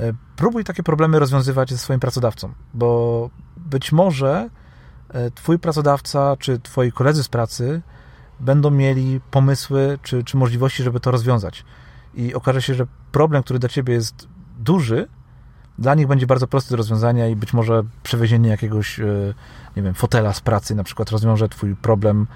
[0.00, 4.50] e, próbuj takie problemy rozwiązywać ze swoim pracodawcą, bo być może
[5.08, 7.82] e, twój pracodawca czy twoi koledzy z pracy
[8.40, 11.64] będą mieli pomysły czy, czy możliwości, żeby to rozwiązać.
[12.14, 15.08] I okaże się, że problem, który dla ciebie jest duży,
[15.78, 19.34] dla nich będzie bardzo prosty do rozwiązania i być może przewiezienie jakiegoś, e,
[19.76, 22.26] nie wiem, fotela z pracy na przykład rozwiąże twój problem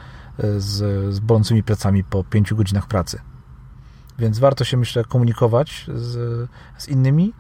[0.57, 3.19] z, z bolącymi plecami po pięciu godzinach pracy.
[4.19, 7.33] Więc warto się, myślę, komunikować z, z innymi.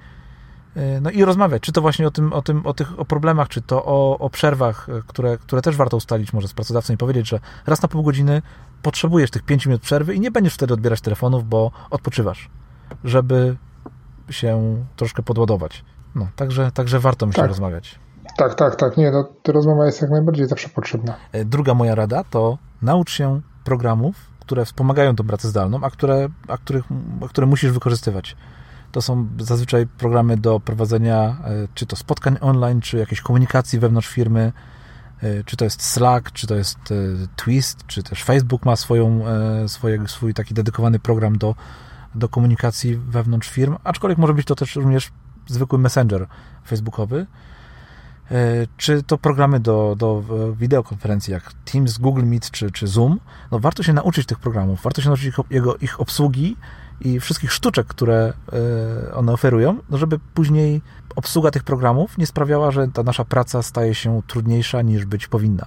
[0.76, 3.48] E, no i rozmawiać, czy to właśnie o tym, o tym, o tych o problemach,
[3.48, 6.96] czy to o, o przerwach, e, które, które też warto ustalić może z pracodawcą i
[6.96, 8.42] powiedzieć, że raz na pół godziny
[8.82, 12.50] potrzebujesz tych 5 minut przerwy i nie będziesz wtedy odbierać telefonów, bo odpoczywasz,
[13.05, 13.57] żeby
[14.31, 15.85] się troszkę podładować.
[16.14, 17.49] No, także, także warto myślę tak.
[17.49, 17.99] rozmawiać.
[18.37, 18.97] Tak, tak, tak.
[18.97, 21.14] Nie, no, ta rozmowa jest jak najbardziej zawsze potrzebna.
[21.33, 26.29] E, druga moja rada to naucz się programów, które wspomagają tą pracę zdalną, a które,
[26.49, 26.85] a których,
[27.25, 28.37] a które musisz wykorzystywać.
[28.93, 34.09] To są zazwyczaj programy do prowadzenia e, czy to spotkań online, czy jakiejś komunikacji wewnątrz
[34.09, 34.53] firmy,
[35.23, 36.79] e, czy to jest Slack, czy to jest
[37.37, 39.20] Twist, czy też Facebook ma swoją,
[39.66, 41.55] swoje, swój taki dedykowany program do,
[42.14, 45.12] do komunikacji wewnątrz firm, aczkolwiek może być to też również
[45.46, 46.26] zwykły messenger
[46.66, 47.26] facebookowy.
[48.30, 50.24] E, czy to programy do, do
[50.56, 55.02] wideokonferencji jak Teams, Google Meet czy, czy Zoom, no warto się nauczyć tych programów, warto
[55.02, 56.56] się nauczyć ich, jego, ich obsługi
[57.00, 58.32] i wszystkich sztuczek, które
[59.10, 60.82] e, one oferują, no żeby później
[61.16, 65.66] obsługa tych programów nie sprawiała, że ta nasza praca staje się trudniejsza niż być powinna.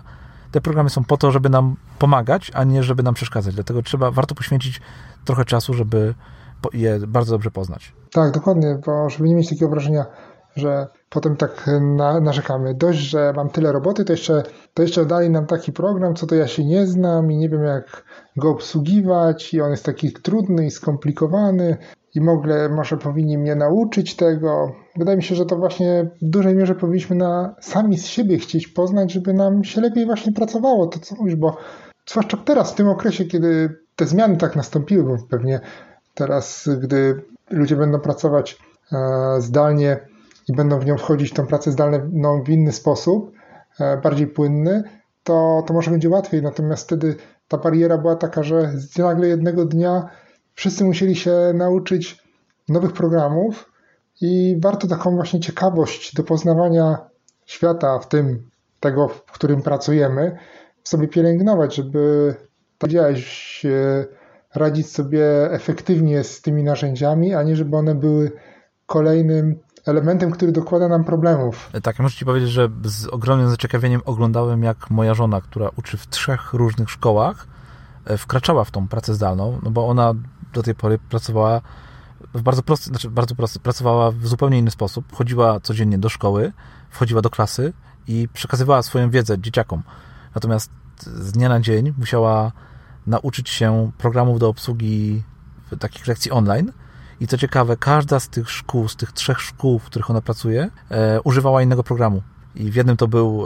[0.55, 3.55] Te programy są po to, żeby nam pomagać, a nie żeby nam przeszkadzać.
[3.55, 4.81] Dlatego trzeba, warto poświęcić
[5.25, 6.13] trochę czasu, żeby
[6.73, 7.93] je bardzo dobrze poznać.
[8.11, 10.05] Tak, dokładnie, bo żeby nie mieć takiego wrażenia,
[10.55, 12.73] że potem tak na, narzekamy.
[12.73, 14.43] Dość, że mam tyle roboty, to jeszcze,
[14.73, 17.63] to jeszcze dali nam taki program, co to ja się nie znam i nie wiem
[17.63, 18.03] jak
[18.37, 21.77] go obsługiwać i on jest taki trudny i skomplikowany
[22.15, 24.71] i mogę, może powinni mnie nauczyć tego.
[24.95, 28.67] Wydaje mi się, że to właśnie w dużej mierze powinniśmy na, sami z siebie chcieć
[28.67, 31.57] poznać, żeby nam się lepiej właśnie pracowało, to co mówisz, bo
[32.05, 35.59] zwłaszcza teraz, w tym okresie, kiedy te zmiany tak nastąpiły, bo pewnie
[36.13, 38.57] teraz, gdy ludzie będą pracować
[38.91, 38.97] e,
[39.41, 39.99] zdalnie,
[40.47, 43.31] i będą w nią wchodzić tą pracę zdalną w inny sposób,
[43.79, 44.83] e, bardziej płynny,
[45.23, 46.41] to, to może będzie łatwiej.
[46.41, 47.15] Natomiast wtedy
[47.47, 50.09] ta bariera była taka, że nagle jednego dnia
[50.55, 52.23] wszyscy musieli się nauczyć
[52.69, 53.71] nowych programów
[54.21, 56.97] i warto taką właśnie ciekawość do poznawania
[57.45, 58.49] świata, w tym
[58.79, 60.37] tego, w którym pracujemy,
[60.83, 62.35] sobie pielęgnować, żeby
[62.77, 64.05] powiedziałeś, e,
[64.55, 68.31] radzić sobie efektywnie z tymi narzędziami, a nie żeby one były
[68.85, 71.69] kolejnym elementem, który dokłada nam problemów.
[71.83, 76.07] Tak, muszę Ci powiedzieć, że z ogromnym zaciekawieniem oglądałem, jak moja żona, która uczy w
[76.07, 77.47] trzech różnych szkołach,
[78.05, 80.13] e, wkraczała w tą pracę zdalną, no bo ona
[80.55, 81.61] do tej pory pracowała
[82.33, 85.15] w bardzo prosty, znaczy bardzo prosty, pracowała w zupełnie inny sposób.
[85.15, 86.53] Chodziła codziennie do szkoły,
[86.89, 87.73] wchodziła do klasy
[88.07, 89.83] i przekazywała swoją wiedzę dzieciakom.
[90.35, 92.51] Natomiast z dnia na dzień musiała
[93.07, 95.23] nauczyć się programów do obsługi
[95.79, 96.71] takich lekcji online.
[97.19, 100.69] I co ciekawe, każda z tych szkół, z tych trzech szkół, w których ona pracuje,
[100.89, 102.21] e, używała innego programu.
[102.55, 103.45] I w jednym to był,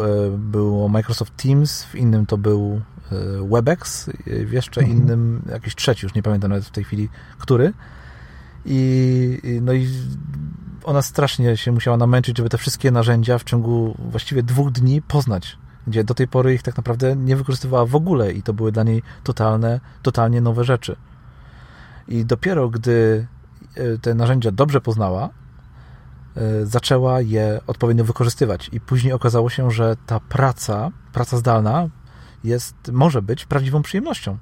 [0.86, 2.82] e, Microsoft Teams, w innym to był
[3.52, 4.98] WebEx, w jeszcze mhm.
[4.98, 7.74] innym jakiś trzeci, już nie pamiętam nawet w tej chwili, który.
[8.66, 9.88] I, no i
[10.84, 15.58] ona strasznie się musiała namęczyć, żeby te wszystkie narzędzia w ciągu właściwie dwóch dni poznać,
[15.88, 18.84] gdzie do tej pory ich tak naprawdę nie wykorzystywała w ogóle i to były dla
[18.84, 20.96] niej totalne, totalnie nowe rzeczy.
[22.08, 23.28] I dopiero gdy
[23.76, 25.30] e, te narzędzia dobrze poznała,
[26.36, 28.70] e, zaczęła je odpowiednio wykorzystywać.
[28.74, 31.90] I później okazało się, że ta praca, praca zdalna
[32.44, 34.38] jest, może być prawdziwą przyjemnością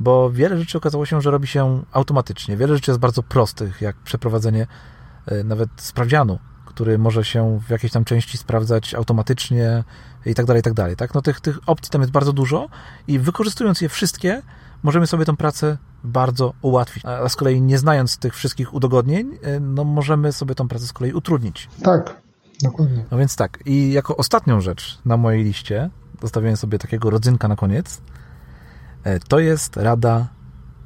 [0.00, 2.56] bo wiele rzeczy okazało się, że robi się automatycznie.
[2.56, 4.66] Wiele rzeczy jest bardzo prostych, jak przeprowadzenie
[5.26, 9.84] e, nawet sprawdzianu, który może się w jakiejś tam części sprawdzać automatycznie
[10.26, 10.96] i tak dalej, i tak dalej.
[10.96, 11.14] Tak?
[11.14, 12.68] No tych, tych opcji tam jest bardzo dużo
[13.08, 14.42] i wykorzystując je wszystkie,
[14.82, 17.04] możemy sobie tę pracę bardzo ułatwić.
[17.04, 20.92] A z kolei nie znając tych wszystkich udogodnień, e, no możemy sobie tę pracę z
[20.92, 21.68] kolei utrudnić.
[21.82, 22.22] Tak,
[22.62, 23.04] dokładnie.
[23.10, 23.58] No więc tak.
[23.66, 25.90] I jako ostatnią rzecz na mojej liście,
[26.22, 28.00] zostawiłem sobie takiego rodzynka na koniec,
[29.04, 30.26] E, to jest rada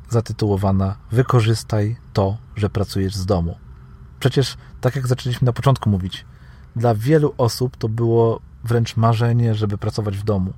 [0.09, 3.57] zatytułowana Wykorzystaj to, że pracujesz z domu.
[4.21, 6.27] Przecież, tak jak zaczęliśmy na początku mówić,
[6.77, 10.53] dla wielu osób to było wręcz marzenie, żeby pracować w domu.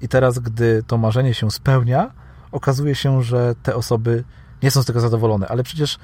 [0.00, 2.10] I teraz, gdy to marzenie się spełnia,
[2.52, 4.24] okazuje się, że te osoby
[4.62, 5.48] nie są z tego zadowolone.
[5.48, 5.98] Ale przecież,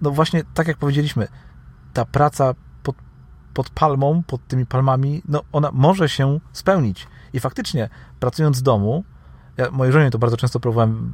[0.00, 1.28] no właśnie, tak jak powiedzieliśmy,
[1.92, 2.96] ta praca pod,
[3.54, 7.06] pod palmą, pod tymi palmami, no ona może się spełnić.
[7.32, 7.88] I faktycznie,
[8.20, 9.04] pracując z domu,
[9.56, 11.12] ja mojej żonie to bardzo często próbowałem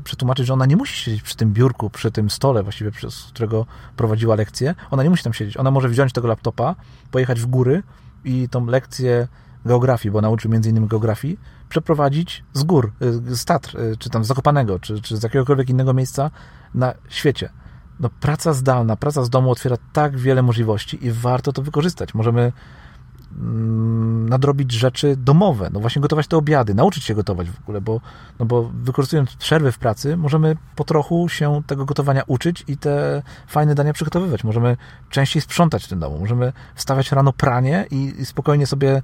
[0.00, 3.24] y, przetłumaczyć, że ona nie musi siedzieć przy tym biurku, przy tym stole właściwie, przez
[3.24, 4.74] którego prowadziła lekcję.
[4.90, 5.56] Ona nie musi tam siedzieć.
[5.56, 6.74] Ona może wziąć tego laptopa,
[7.10, 7.82] pojechać w góry
[8.24, 9.28] i tą lekcję
[9.64, 11.38] geografii, bo nauczył między geografii,
[11.68, 12.92] przeprowadzić z gór,
[13.30, 16.30] y, z Tatr, y, czy tam z Zakopanego, czy, czy z jakiegokolwiek innego miejsca
[16.74, 17.50] na świecie.
[18.00, 22.14] No, praca zdalna, praca z domu otwiera tak wiele możliwości i warto to wykorzystać.
[22.14, 22.52] Możemy
[24.30, 28.00] nadrobić rzeczy domowe, no właśnie gotować te obiady, nauczyć się gotować w ogóle, bo,
[28.38, 33.22] no bo wykorzystując przerwy w pracy, możemy po trochu się tego gotowania uczyć i te
[33.46, 34.44] fajne dania przygotowywać.
[34.44, 34.76] Możemy
[35.10, 39.02] częściej sprzątać w tym domu, możemy wstawiać rano pranie i, i spokojnie sobie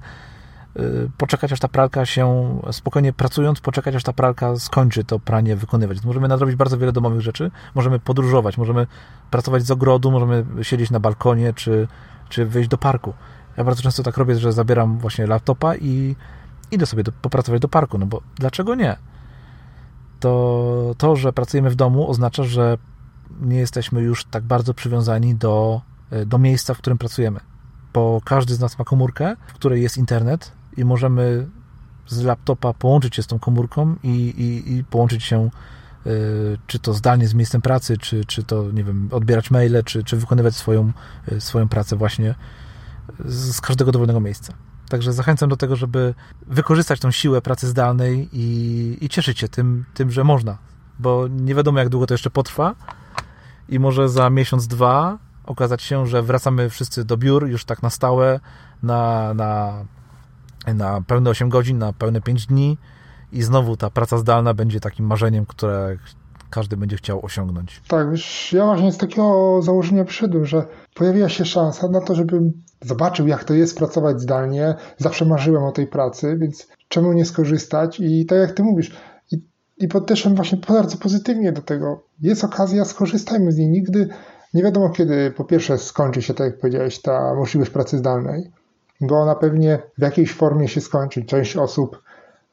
[0.79, 5.55] y, poczekać, aż ta pralka się, spokojnie pracując, poczekać, aż ta pralka skończy to pranie
[5.55, 6.03] wykonywać.
[6.03, 8.87] Możemy nadrobić bardzo wiele domowych rzeczy, możemy podróżować, możemy
[9.31, 11.87] pracować z ogrodu, możemy siedzieć na balkonie, czy,
[12.29, 13.13] czy wyjść do parku.
[13.57, 16.15] Ja bardzo często tak robię, że zabieram właśnie laptopa i
[16.71, 18.97] idę sobie do, popracować do parku, no bo dlaczego nie?
[20.19, 22.77] To, to, że pracujemy w domu oznacza, że
[23.41, 25.81] nie jesteśmy już tak bardzo przywiązani do,
[26.11, 27.39] e, do miejsca, w którym pracujemy.
[27.93, 31.47] Bo każdy z nas ma komórkę, w której jest internet i możemy
[32.07, 35.49] z laptopa połączyć się z tą komórką i, i, i połączyć się
[36.07, 40.03] y, czy to zdalnie z miejscem pracy, czy, czy to, nie wiem, odbierać maile, czy,
[40.03, 40.91] czy wykonywać swoją,
[41.31, 42.35] y, swoją pracę właśnie
[43.25, 44.53] z każdego dowolnego miejsca.
[44.89, 46.13] Także zachęcam do tego, żeby
[46.47, 50.57] wykorzystać tą siłę pracy zdalnej i, i cieszyć się tym, tym, że można,
[50.99, 52.75] bo nie wiadomo, jak długo to jeszcze potrwa
[53.69, 57.89] i może za miesiąc, dwa okazać się, że wracamy wszyscy do biur już tak na
[57.89, 58.39] stałe,
[58.83, 59.85] na, na,
[60.73, 62.77] na pełne 8 godzin, na pełne 5 dni
[63.31, 65.97] i znowu ta praca zdalna będzie takim marzeniem, które
[66.49, 67.81] każdy będzie chciał osiągnąć.
[67.87, 72.63] Tak, wiesz, ja właśnie z takiego założenia przyszedłem, że pojawiła się szansa na to, żebym
[72.81, 74.75] zobaczył, jak to jest pracować zdalnie.
[74.97, 77.99] Zawsze marzyłem o tej pracy, więc czemu nie skorzystać?
[77.99, 78.97] I tak jak ty mówisz,
[79.31, 79.41] i,
[79.77, 82.03] i podeszłem właśnie bardzo pozytywnie do tego.
[82.21, 83.69] Jest okazja, skorzystajmy z niej.
[83.69, 84.09] Nigdy
[84.53, 88.51] nie wiadomo, kiedy po pierwsze skończy się, tak jak powiedziałeś, ta możliwość pracy zdalnej,
[89.01, 91.25] bo ona pewnie w jakiejś formie się skończy.
[91.25, 92.01] Część osób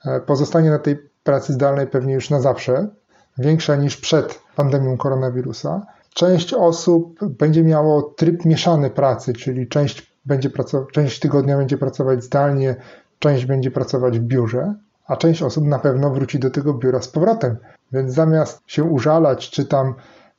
[0.05, 2.89] e, pozostanie na tej pracy zdalnej pewnie już na zawsze,
[3.39, 5.87] większa niż przed pandemią koronawirusa.
[6.15, 12.25] Część osób będzie miało tryb mieszany pracy, czyli część, będzie pracować, część tygodnia będzie pracować
[12.25, 12.77] zdalnie,
[13.19, 14.75] część będzie pracować w biurze,
[15.07, 17.57] a część osób na pewno wróci do tego biura z powrotem.
[17.93, 19.95] Więc zamiast się użalać czy tam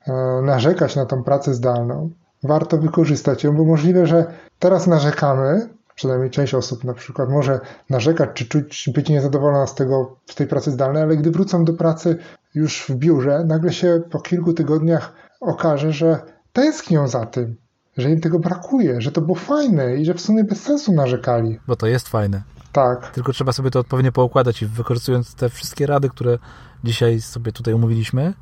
[0.07, 0.13] e,
[0.43, 2.09] narzekać na tą pracę zdalną,
[2.43, 4.25] warto wykorzystać ją, bo możliwe, że
[4.59, 7.59] teraz narzekamy, przynajmniej część osób na przykład może
[7.89, 11.73] narzekać czy czuć, być niezadowolona z, tego, z tej pracy zdalnej, ale gdy wrócą do
[11.73, 12.17] pracy
[12.55, 16.19] już w biurze, nagle się po kilku tygodniach okaże, że
[16.53, 17.55] tęsknią za tym,
[17.97, 21.59] że im tego brakuje, że to było fajne i że w sumie bez sensu narzekali.
[21.67, 22.43] Bo to jest fajne.
[22.71, 23.11] Tak.
[23.11, 26.37] Tylko trzeba sobie to odpowiednio poukładać i wykorzystując te wszystkie rady, które
[26.83, 28.33] dzisiaj sobie tutaj omówiliśmy,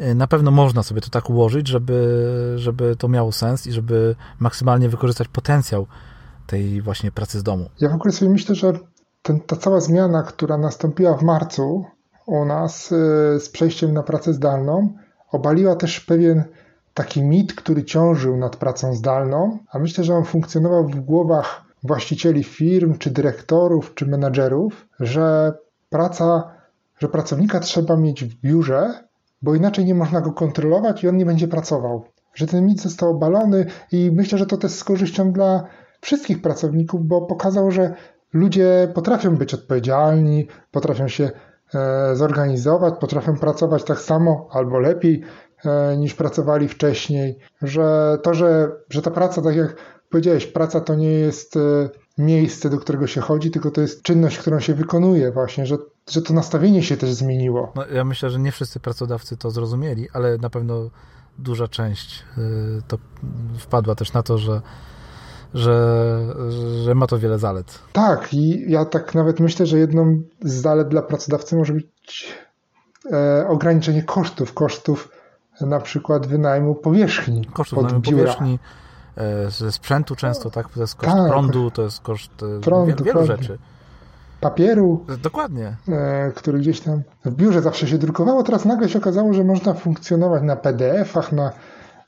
[0.00, 4.16] y, na pewno można sobie to tak ułożyć, żeby, żeby to miało sens i żeby
[4.40, 5.86] maksymalnie wykorzystać potencjał
[6.46, 7.70] tej właśnie pracy z domu.
[7.80, 8.72] Ja w ogóle sobie myślę, że
[9.22, 11.84] ten, ta cała zmiana, która nastąpiła w marcu
[12.26, 12.96] u nas y,
[13.40, 14.94] z przejściem na pracę zdalną,
[15.30, 16.44] obaliła też pewien
[16.94, 22.44] taki mit, który ciążył nad pracą zdalną, a myślę, że on funkcjonował w głowach właścicieli
[22.44, 25.52] firm, czy dyrektorów, czy menadżerów, że
[25.90, 26.54] praca,
[26.98, 29.04] że pracownika trzeba mieć w biurze,
[29.42, 32.04] bo inaczej nie można go kontrolować i on nie będzie pracował.
[32.34, 35.64] Że ten mit został obalony i myślę, że to też z korzyścią dla
[36.00, 37.94] wszystkich pracowników, bo pokazał, że
[38.32, 41.30] ludzie potrafią być odpowiedzialni, potrafią się
[41.74, 45.22] e, zorganizować, potrafią pracować tak samo albo lepiej
[45.96, 49.76] niż pracowali wcześniej, że to, że, że ta praca, tak jak
[50.10, 51.60] powiedziałeś, praca to nie jest e,
[52.18, 55.76] miejsce, do którego się chodzi, tylko to jest czynność, którą się wykonuje właśnie, że,
[56.10, 57.72] że to nastawienie się też zmieniło.
[57.76, 60.90] No, ja myślę, że nie wszyscy pracodawcy to zrozumieli, ale na pewno
[61.38, 62.24] duża część
[62.88, 62.98] to
[63.58, 64.60] wpadła też na to, że
[65.54, 66.34] że,
[66.84, 67.78] że ma to wiele zalet.
[67.92, 72.34] Tak, i ja tak nawet myślę, że jedną z zalet dla pracodawcy może być
[73.12, 75.08] e, ograniczenie kosztów, kosztów
[75.66, 77.44] na przykład wynajmu powierzchni.
[77.44, 78.58] Kosztów wynajmu powierzchni,
[79.16, 80.68] e, ze sprzętu często, tak?
[80.68, 81.28] To jest koszt tak.
[81.28, 83.58] prądu, to jest koszt e, prądu, wielu, wielu rzeczy.
[84.40, 85.04] Papieru.
[85.22, 85.76] Dokładnie.
[85.88, 89.74] E, który gdzieś tam w biurze zawsze się drukowało, teraz nagle się okazało, że można
[89.74, 91.52] funkcjonować na PDF-ach, na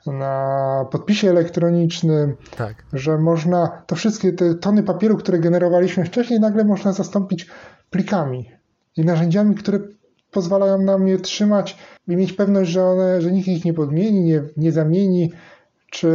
[0.06, 2.84] na podpisie elektronicznym, tak.
[2.92, 7.46] że można to wszystkie te tony papieru, które generowaliśmy wcześniej, nagle można zastąpić
[7.90, 8.50] plikami
[8.96, 9.78] i narzędziami, które
[10.34, 11.78] pozwalają nam je trzymać
[12.08, 15.32] i mieć pewność, że, one, że nikt ich nie podmieni, nie, nie zamieni,
[15.90, 16.10] czy,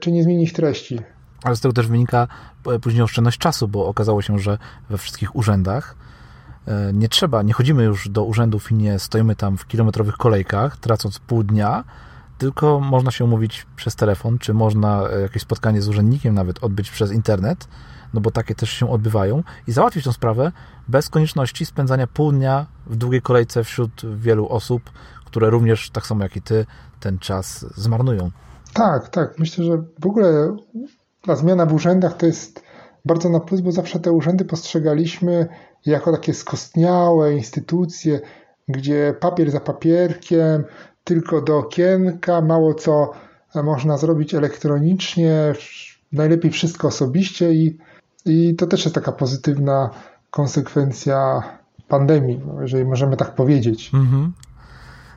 [0.00, 1.00] czy nie zmieni ich treści.
[1.42, 2.28] Ale z tego też wynika
[2.82, 4.58] później oszczędność czasu, bo okazało się, że
[4.90, 5.96] we wszystkich urzędach
[6.66, 10.76] e, nie trzeba, nie chodzimy już do urzędów i nie stoimy tam w kilometrowych kolejkach,
[10.76, 11.84] tracąc pół dnia,
[12.38, 16.90] tylko można się umówić przez telefon, czy można e, jakieś spotkanie z urzędnikiem nawet odbyć
[16.90, 17.68] przez internet,
[18.14, 20.52] no bo takie też się odbywają i załatwić tę sprawę
[20.88, 24.82] bez konieczności spędzania pół dnia w długiej kolejce wśród wielu osób,
[25.24, 26.66] które również, tak samo jak i ty,
[27.00, 28.30] ten czas zmarnują.
[28.72, 29.38] Tak, tak.
[29.38, 30.56] Myślę, że w ogóle
[31.22, 32.62] ta zmiana w urzędach to jest
[33.04, 35.48] bardzo na plus, bo zawsze te urzędy postrzegaliśmy
[35.86, 38.20] jako takie skostniałe instytucje,
[38.68, 40.64] gdzie papier za papierkiem,
[41.04, 43.12] tylko do okienka, mało co
[43.54, 45.52] można zrobić elektronicznie,
[46.12, 47.78] najlepiej wszystko osobiście i,
[48.24, 49.90] i to też jest taka pozytywna
[50.30, 51.42] konsekwencja
[51.90, 53.90] pandemii, jeżeli możemy tak powiedzieć.
[53.94, 54.32] Mhm.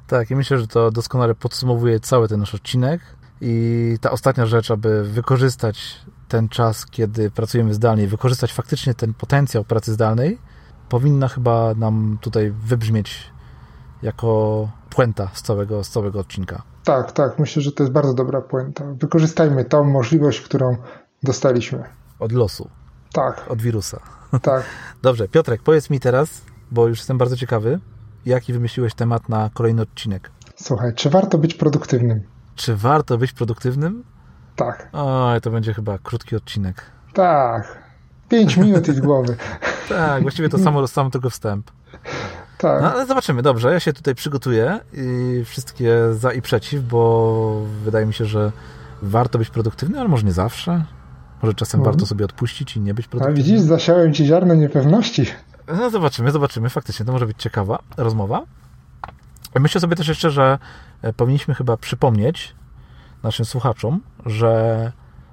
[0.08, 3.02] Tak, i myślę, że to doskonale podsumowuje cały ten nasz odcinek.
[3.42, 9.64] I ta ostatnia rzecz, aby wykorzystać ten czas, kiedy pracujemy zdalnie, wykorzystać faktycznie ten potencjał
[9.64, 10.38] pracy zdalnej,
[10.90, 13.32] powinna chyba nam tutaj wybrzmieć
[14.02, 16.62] jako puenta z całego, z całego odcinka.
[16.84, 17.40] Tak, tak.
[17.40, 18.86] Myślę, że to jest bardzo dobra puenta.
[18.94, 20.78] Wykorzystajmy tą możliwość, którą
[21.24, 21.84] dostaliśmy.
[22.20, 22.70] Od losu.
[23.14, 23.46] Tak.
[23.50, 24.00] Od wirusa.
[24.42, 24.64] Tak.
[25.02, 26.42] Dobrze, Piotrek, powiedz mi teraz,
[26.74, 27.80] bo już jestem bardzo ciekawy,
[28.26, 30.32] jaki wymyśliłeś temat na kolejny odcinek?
[30.56, 32.24] Słuchaj, czy warto być produktywnym?
[32.56, 34.04] Czy warto być produktywnym?
[34.56, 34.90] Tak.
[34.94, 36.84] Oj, to będzie chyba krótki odcinek.
[37.14, 37.84] Tak.
[38.30, 39.36] Pięć minut i z głowy.
[39.90, 41.72] tak, właściwie to samo, sam tylko wstęp.
[42.58, 42.82] Tak.
[42.82, 43.74] No, ale zobaczymy, dobrze.
[43.74, 48.52] Ja się tutaj przygotuję i wszystkie za i przeciw, bo wydaje mi się, że
[49.02, 50.86] warto być produktywny, ale może nie zawsze.
[51.42, 51.94] Może czasem mhm.
[51.94, 53.44] warto sobie odpuścić i nie być produktywnym.
[53.44, 55.26] A widzisz, zasiałem ci ziarno niepewności.
[55.68, 56.70] No zobaczymy, zobaczymy.
[56.70, 58.41] Faktycznie to może być ciekawa rozmowa.
[59.59, 60.59] Myślę sobie też jeszcze, że
[61.01, 62.55] e, powinniśmy chyba przypomnieć
[63.24, 64.91] naszym słuchaczom, że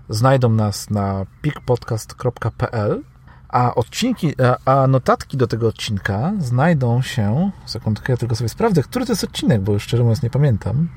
[0.08, 3.02] znajdą nas na pikpodcast.pl
[3.48, 7.50] a odcinki, a notatki do tego odcinka znajdą się.
[7.66, 10.88] Sekundkę, ja tylko sobie sprawdzę, który to jest odcinek, bo już szczerze mówiąc nie pamiętam.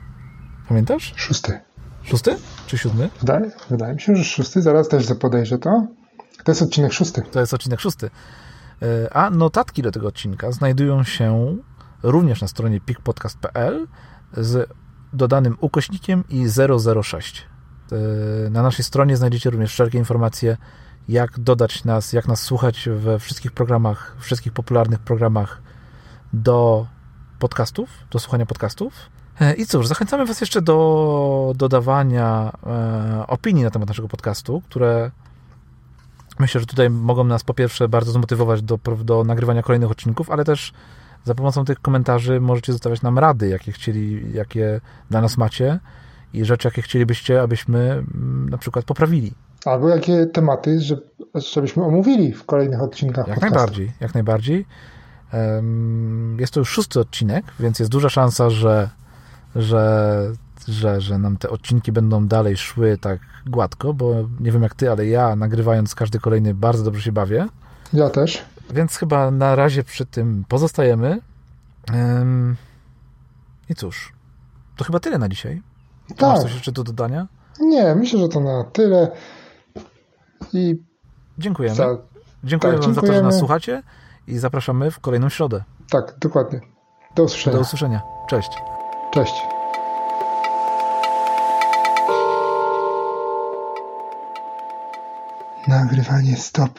[0.68, 1.14] Pamiętasz?
[1.16, 1.60] Szósty.
[2.04, 3.10] Szósty czy siódmy?
[3.20, 4.62] Wydaje, wydaje mi się, że szósty.
[4.62, 5.88] Zaraz też podejrzę to.
[6.44, 7.22] To jest odcinek szósty.
[7.32, 8.10] To jest odcinek szósty.
[8.84, 11.58] E, a notatki do tego odcinka znajdują się
[12.04, 13.88] również na stronie pikpodcast.pl
[14.34, 14.70] z
[15.14, 16.46] dodanym ukośnikiem i
[17.04, 17.46] 006.
[17.92, 20.58] E, na naszej stronie znajdziecie również wszelkie informacje
[21.10, 25.62] jak dodać nas, jak nas słuchać we wszystkich programach, wszystkich popularnych programach
[26.34, 26.88] do
[27.40, 28.94] podcastów, do słuchania podcastów.
[29.40, 32.52] E, I cóż, zachęcamy Was jeszcze do dodawania
[33.28, 35.12] opinii na temat naszego podcastu, które
[36.40, 40.46] myślę, że tutaj mogą nas po pierwsze bardzo zmotywować do, do nagrywania kolejnych odcinków, ale
[40.46, 40.74] też
[41.24, 45.80] za pomocą tych komentarzy możecie zostawiać nam rady, jakie chcieli, jakie dla nas macie
[46.34, 49.34] i rzeczy, jakie chcielibyście, abyśmy mm, na przykład poprawili.
[49.66, 50.98] Albo jakie tematy, że,
[51.36, 53.28] żebyśmy omówili w kolejnych odcinkach.
[53.28, 53.56] Jak podcastu.
[53.56, 54.66] najbardziej, jak najbardziej.
[56.40, 58.90] Jest to już szósty odcinek, więc jest duża szansa, że,
[59.56, 60.32] że,
[60.68, 64.92] że, że nam te odcinki będą dalej szły tak gładko, bo nie wiem jak ty,
[64.92, 67.48] ale ja nagrywając każdy kolejny bardzo dobrze się bawię.
[67.94, 68.46] Ja też.
[68.74, 71.20] Więc chyba na razie przy tym pozostajemy.
[71.94, 72.56] Ym,
[73.70, 74.14] I cóż,
[74.78, 75.62] to chyba tyle na dzisiaj.
[76.10, 77.28] Masz Tak, coś jeszcze do dodania?
[77.60, 79.12] nie, myślę, że to na tyle.
[80.54, 80.76] I
[81.38, 81.76] Dziękujemy.
[81.76, 81.98] za,
[82.44, 83.40] Dziękujemy tak, Wam za to, że nas dziękujemy.
[83.40, 83.84] słuchacie
[84.28, 85.64] i zapraszamy w kolejną środę.
[85.90, 86.60] tak, dokładnie.
[87.16, 87.56] Do usłyszenia.
[87.56, 88.02] Do usłyszenia.
[88.30, 88.50] Cześć.
[89.14, 89.34] Cześć.
[95.68, 96.72] Nagrywanie stop.